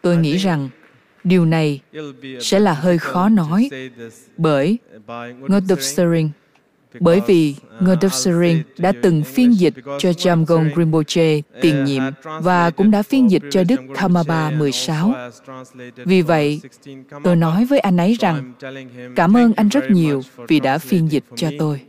Tôi 0.02 0.18
nghĩ 0.18 0.38
rằng 0.38 0.70
điều 1.24 1.46
này 1.46 1.82
sẽ 2.42 2.60
là 2.60 2.74
hơi 2.74 2.98
khó 2.98 3.30
nói 3.30 3.70
bởi 4.38 4.78
Ngodop 5.40 5.82
Sering 5.82 6.30
bởi 7.00 7.22
vì 7.28 7.56
Ngodop 7.80 8.14
Sering 8.14 8.64
đã 8.78 8.94
từng 9.02 9.24
phiên 9.24 9.60
dịch 9.60 9.74
cho 10.00 10.10
Jamgon 10.10 10.70
Rinpoche 10.76 11.42
tiền 11.62 11.86
nhiệm 11.86 12.04
và 12.42 12.70
cũng 12.70 12.92
đã 12.92 13.04
phiên 13.04 13.32
dịch 13.32 13.42
cho 13.52 13.64
Đức 13.64 13.82
Thamaba 13.96 14.50
16. 14.50 15.14
Vì 15.96 16.22
vậy, 16.22 16.62
tôi 17.24 17.36
nói 17.36 17.66
với 17.66 17.80
anh 17.80 17.98
ấy 17.98 18.18
rằng 18.20 18.54
cảm 19.16 19.38
ơn 19.38 19.54
anh 19.54 19.70
rất 19.70 19.92
nhiều 19.92 20.22
vì 20.48 20.60
đã 20.60 20.78
phiên 20.78 21.12
dịch 21.12 21.24
cho 21.36 21.50
tôi. 21.60 21.82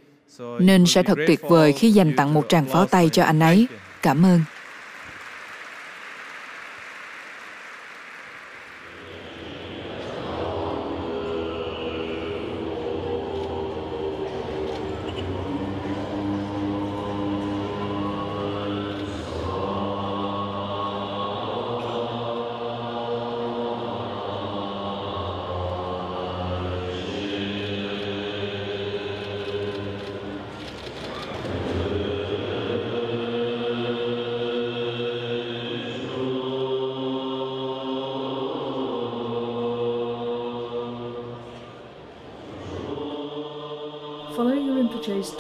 Nên 0.59 0.87
sẽ 0.87 1.03
thật 1.03 1.19
tuyệt 1.27 1.41
vời 1.43 1.73
khi 1.73 1.91
dành 1.91 2.17
tặng 2.17 2.35
một 2.35 2.47
tràng 2.49 2.65
pháo 2.65 2.87
tay 2.87 3.09
cho 3.09 3.25
anh 3.25 3.41
ấy. 3.41 3.67
Cảm 4.03 4.25
ơn. 4.25 4.41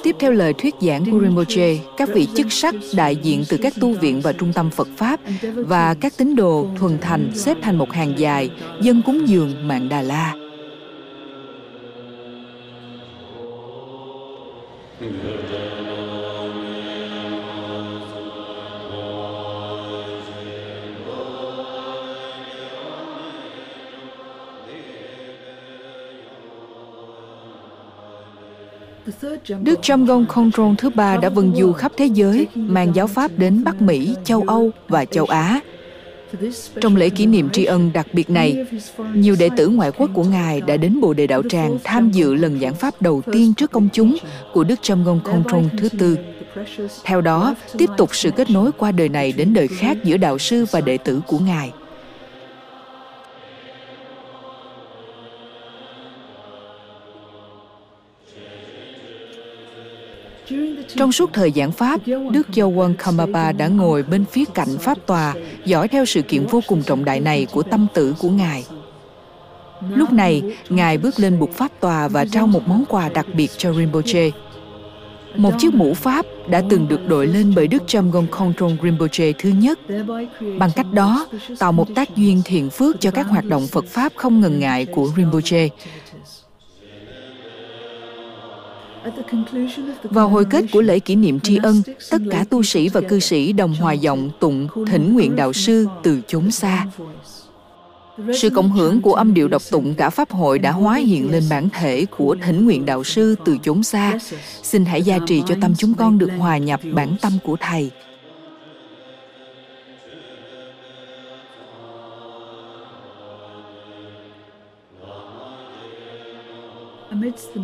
Tiếp 0.02 0.16
theo 0.18 0.32
lời 0.32 0.54
thuyết 0.58 0.74
giảng 0.80 1.10
của 1.10 1.20
Rinpoche, 1.20 1.76
các 1.96 2.08
vị 2.14 2.28
chức 2.36 2.52
sắc 2.52 2.74
đại 2.94 3.16
diện 3.16 3.44
từ 3.48 3.56
các 3.56 3.72
tu 3.80 3.92
viện 3.92 4.20
và 4.20 4.32
trung 4.32 4.52
tâm 4.52 4.70
Phật 4.70 4.88
Pháp 4.96 5.20
và 5.56 5.94
các 5.94 6.12
tín 6.16 6.36
đồ 6.36 6.66
thuần 6.78 6.98
thành 7.00 7.30
xếp 7.34 7.56
thành 7.62 7.78
một 7.78 7.92
hàng 7.92 8.18
dài, 8.18 8.50
dân 8.80 9.02
cúng 9.02 9.28
dường 9.28 9.68
mạng 9.68 9.88
Đà 9.88 10.02
La. 10.02 10.43
Đức 29.48 29.82
Chamgong 29.82 30.26
Kongtrong 30.26 30.76
thứ 30.76 30.90
ba 30.90 31.16
đã 31.16 31.28
vần 31.28 31.52
du 31.56 31.72
khắp 31.72 31.92
thế 31.96 32.06
giới, 32.06 32.46
mang 32.54 32.92
giáo 32.94 33.06
pháp 33.06 33.30
đến 33.36 33.64
Bắc 33.64 33.82
Mỹ, 33.82 34.14
châu 34.24 34.44
Âu 34.46 34.70
và 34.88 35.04
châu 35.04 35.24
Á. 35.24 35.60
Trong 36.80 36.96
lễ 36.96 37.10
kỷ 37.10 37.26
niệm 37.26 37.50
tri 37.50 37.64
ân 37.64 37.90
đặc 37.94 38.06
biệt 38.12 38.30
này, 38.30 38.66
nhiều 39.14 39.36
đệ 39.38 39.48
tử 39.56 39.68
ngoại 39.68 39.90
quốc 39.98 40.10
của 40.14 40.24
Ngài 40.24 40.60
đã 40.60 40.76
đến 40.76 41.00
Bồ 41.00 41.12
Đề 41.12 41.26
Đạo 41.26 41.42
Tràng 41.48 41.78
tham 41.84 42.10
dự 42.10 42.34
lần 42.34 42.60
giảng 42.60 42.74
pháp 42.74 43.02
đầu 43.02 43.22
tiên 43.32 43.54
trước 43.54 43.70
công 43.72 43.88
chúng 43.92 44.16
của 44.52 44.64
Đức 44.64 44.82
Chamgong 44.82 45.20
Kongtrong 45.20 45.68
thứ 45.78 45.88
tư. 45.88 46.16
Theo 47.04 47.20
đó, 47.20 47.54
tiếp 47.78 47.90
tục 47.96 48.10
sự 48.12 48.30
kết 48.30 48.50
nối 48.50 48.72
qua 48.72 48.92
đời 48.92 49.08
này 49.08 49.32
đến 49.32 49.54
đời 49.54 49.68
khác 49.68 49.96
giữa 50.04 50.16
đạo 50.16 50.38
sư 50.38 50.66
và 50.70 50.80
đệ 50.80 50.98
tử 50.98 51.20
của 51.26 51.38
Ngài. 51.38 51.72
Trong 60.96 61.12
suốt 61.12 61.30
thời 61.32 61.52
giảng 61.56 61.72
Pháp, 61.72 62.00
Đức 62.30 62.46
Châu 62.52 62.70
Quân 62.70 62.94
Kamapa 62.98 63.52
đã 63.52 63.68
ngồi 63.68 64.02
bên 64.02 64.24
phía 64.24 64.44
cạnh 64.54 64.78
Pháp 64.80 64.98
tòa, 65.06 65.34
dõi 65.64 65.88
theo 65.88 66.04
sự 66.04 66.22
kiện 66.22 66.46
vô 66.46 66.60
cùng 66.68 66.82
trọng 66.82 67.04
đại 67.04 67.20
này 67.20 67.46
của 67.52 67.62
tâm 67.62 67.86
tử 67.94 68.14
của 68.18 68.28
Ngài. 68.30 68.64
Lúc 69.90 70.12
này, 70.12 70.42
Ngài 70.68 70.98
bước 70.98 71.20
lên 71.20 71.38
bục 71.38 71.52
Pháp 71.52 71.80
tòa 71.80 72.08
và 72.08 72.24
trao 72.24 72.46
một 72.46 72.68
món 72.68 72.84
quà 72.88 73.08
đặc 73.08 73.26
biệt 73.34 73.50
cho 73.56 73.72
Rinpoche. 73.72 74.30
Một 75.36 75.50
chiếc 75.58 75.74
mũ 75.74 75.94
Pháp 75.94 76.26
đã 76.48 76.62
từng 76.70 76.88
được 76.88 77.08
đội 77.08 77.26
lên 77.26 77.52
bởi 77.56 77.66
Đức 77.66 77.82
Jamgon 77.86 78.26
Kongtrong 78.30 78.76
Rinpoche 78.82 79.32
thứ 79.38 79.48
nhất. 79.48 79.78
Bằng 80.58 80.70
cách 80.76 80.86
đó, 80.92 81.26
tạo 81.58 81.72
một 81.72 81.88
tác 81.94 82.16
duyên 82.16 82.42
thiện 82.44 82.70
phước 82.70 83.00
cho 83.00 83.10
các 83.10 83.26
hoạt 83.26 83.44
động 83.44 83.66
Phật 83.66 83.84
Pháp 83.86 84.12
không 84.16 84.40
ngần 84.40 84.58
ngại 84.58 84.86
của 84.86 85.10
Rinpoche, 85.16 85.68
vào 90.02 90.28
hồi 90.28 90.44
kết 90.44 90.64
của 90.72 90.82
lễ 90.82 90.98
kỷ 90.98 91.16
niệm 91.16 91.40
tri 91.40 91.56
ân, 91.62 91.82
tất 92.10 92.18
cả 92.30 92.44
tu 92.50 92.62
sĩ 92.62 92.88
và 92.88 93.00
cư 93.00 93.20
sĩ 93.20 93.52
đồng 93.52 93.74
hòa 93.74 93.92
giọng 93.92 94.30
tụng 94.40 94.68
thỉnh 94.86 95.14
nguyện 95.14 95.36
đạo 95.36 95.52
sư 95.52 95.86
từ 96.02 96.20
chốn 96.26 96.50
xa. 96.50 96.86
sự 98.34 98.50
cộng 98.50 98.70
hưởng 98.72 99.02
của 99.02 99.14
âm 99.14 99.34
điệu 99.34 99.48
đọc 99.48 99.62
tụng 99.70 99.94
cả 99.94 100.10
pháp 100.10 100.30
hội 100.30 100.58
đã 100.58 100.72
hóa 100.72 100.96
hiện 100.96 101.30
lên 101.30 101.42
bản 101.50 101.68
thể 101.68 102.06
của 102.16 102.36
thỉnh 102.46 102.64
nguyện 102.64 102.86
đạo 102.86 103.04
sư 103.04 103.34
từ 103.44 103.58
chốn 103.62 103.82
xa 103.82 104.18
xin 104.62 104.84
hãy 104.84 105.02
gia 105.02 105.18
trì 105.26 105.42
cho 105.46 105.54
tâm 105.60 105.74
chúng 105.78 105.94
con 105.94 106.18
được 106.18 106.30
hòa 106.38 106.58
nhập 106.58 106.80
bản 106.92 107.16
tâm 107.20 107.32
của 107.44 107.56
thầy 107.60 107.90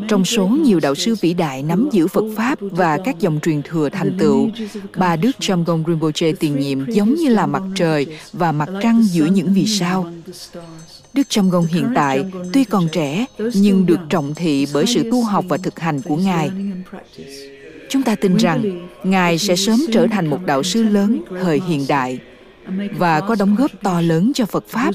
Trong 0.08 0.24
số 0.24 0.46
nhiều 0.46 0.80
đạo 0.80 0.94
sư 0.94 1.14
vĩ 1.20 1.34
đại 1.34 1.62
nắm 1.62 1.88
giữ 1.92 2.06
Phật 2.06 2.24
Pháp 2.36 2.58
và 2.60 2.98
các 3.04 3.18
dòng 3.20 3.40
truyền 3.42 3.62
thừa 3.62 3.88
thành 3.88 4.16
tựu, 4.18 4.50
bà 4.96 5.16
Đức 5.16 5.30
Jamgon 5.40 5.84
Rinpoche 5.86 6.32
tiền 6.32 6.58
nhiệm 6.58 6.90
giống 6.90 7.14
như 7.14 7.28
là 7.28 7.46
mặt 7.46 7.62
trời 7.74 8.06
và 8.32 8.52
mặt 8.52 8.68
trăng 8.82 9.02
giữa 9.02 9.26
những 9.26 9.52
vì 9.54 9.66
sao. 9.66 10.12
Đức 11.14 11.26
Jamgon 11.30 11.66
hiện 11.66 11.86
tại 11.94 12.24
tuy 12.52 12.64
còn 12.64 12.88
trẻ 12.92 13.26
nhưng 13.54 13.86
được 13.86 14.00
trọng 14.08 14.34
thị 14.34 14.66
bởi 14.74 14.86
sự 14.86 15.10
tu 15.10 15.22
học 15.22 15.44
và 15.48 15.56
thực 15.56 15.80
hành 15.80 16.02
của 16.02 16.16
Ngài. 16.16 16.50
Chúng 17.88 18.02
ta 18.02 18.14
tin 18.14 18.36
rằng 18.36 18.88
Ngài 19.04 19.38
sẽ 19.38 19.56
sớm 19.56 19.80
trở 19.92 20.06
thành 20.06 20.26
một 20.26 20.38
đạo 20.46 20.62
sư 20.62 20.82
lớn 20.82 21.22
thời 21.42 21.60
hiện 21.68 21.84
đại 21.88 22.18
và 22.96 23.20
có 23.20 23.34
đóng 23.38 23.54
góp 23.54 23.70
to 23.82 24.00
lớn 24.00 24.32
cho 24.34 24.46
Phật 24.46 24.64
Pháp 24.68 24.94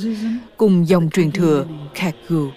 cùng 0.57 0.87
dòng 0.87 1.09
truyền 1.09 1.31
thừa 1.31 1.65
Kagyu. 1.93 2.49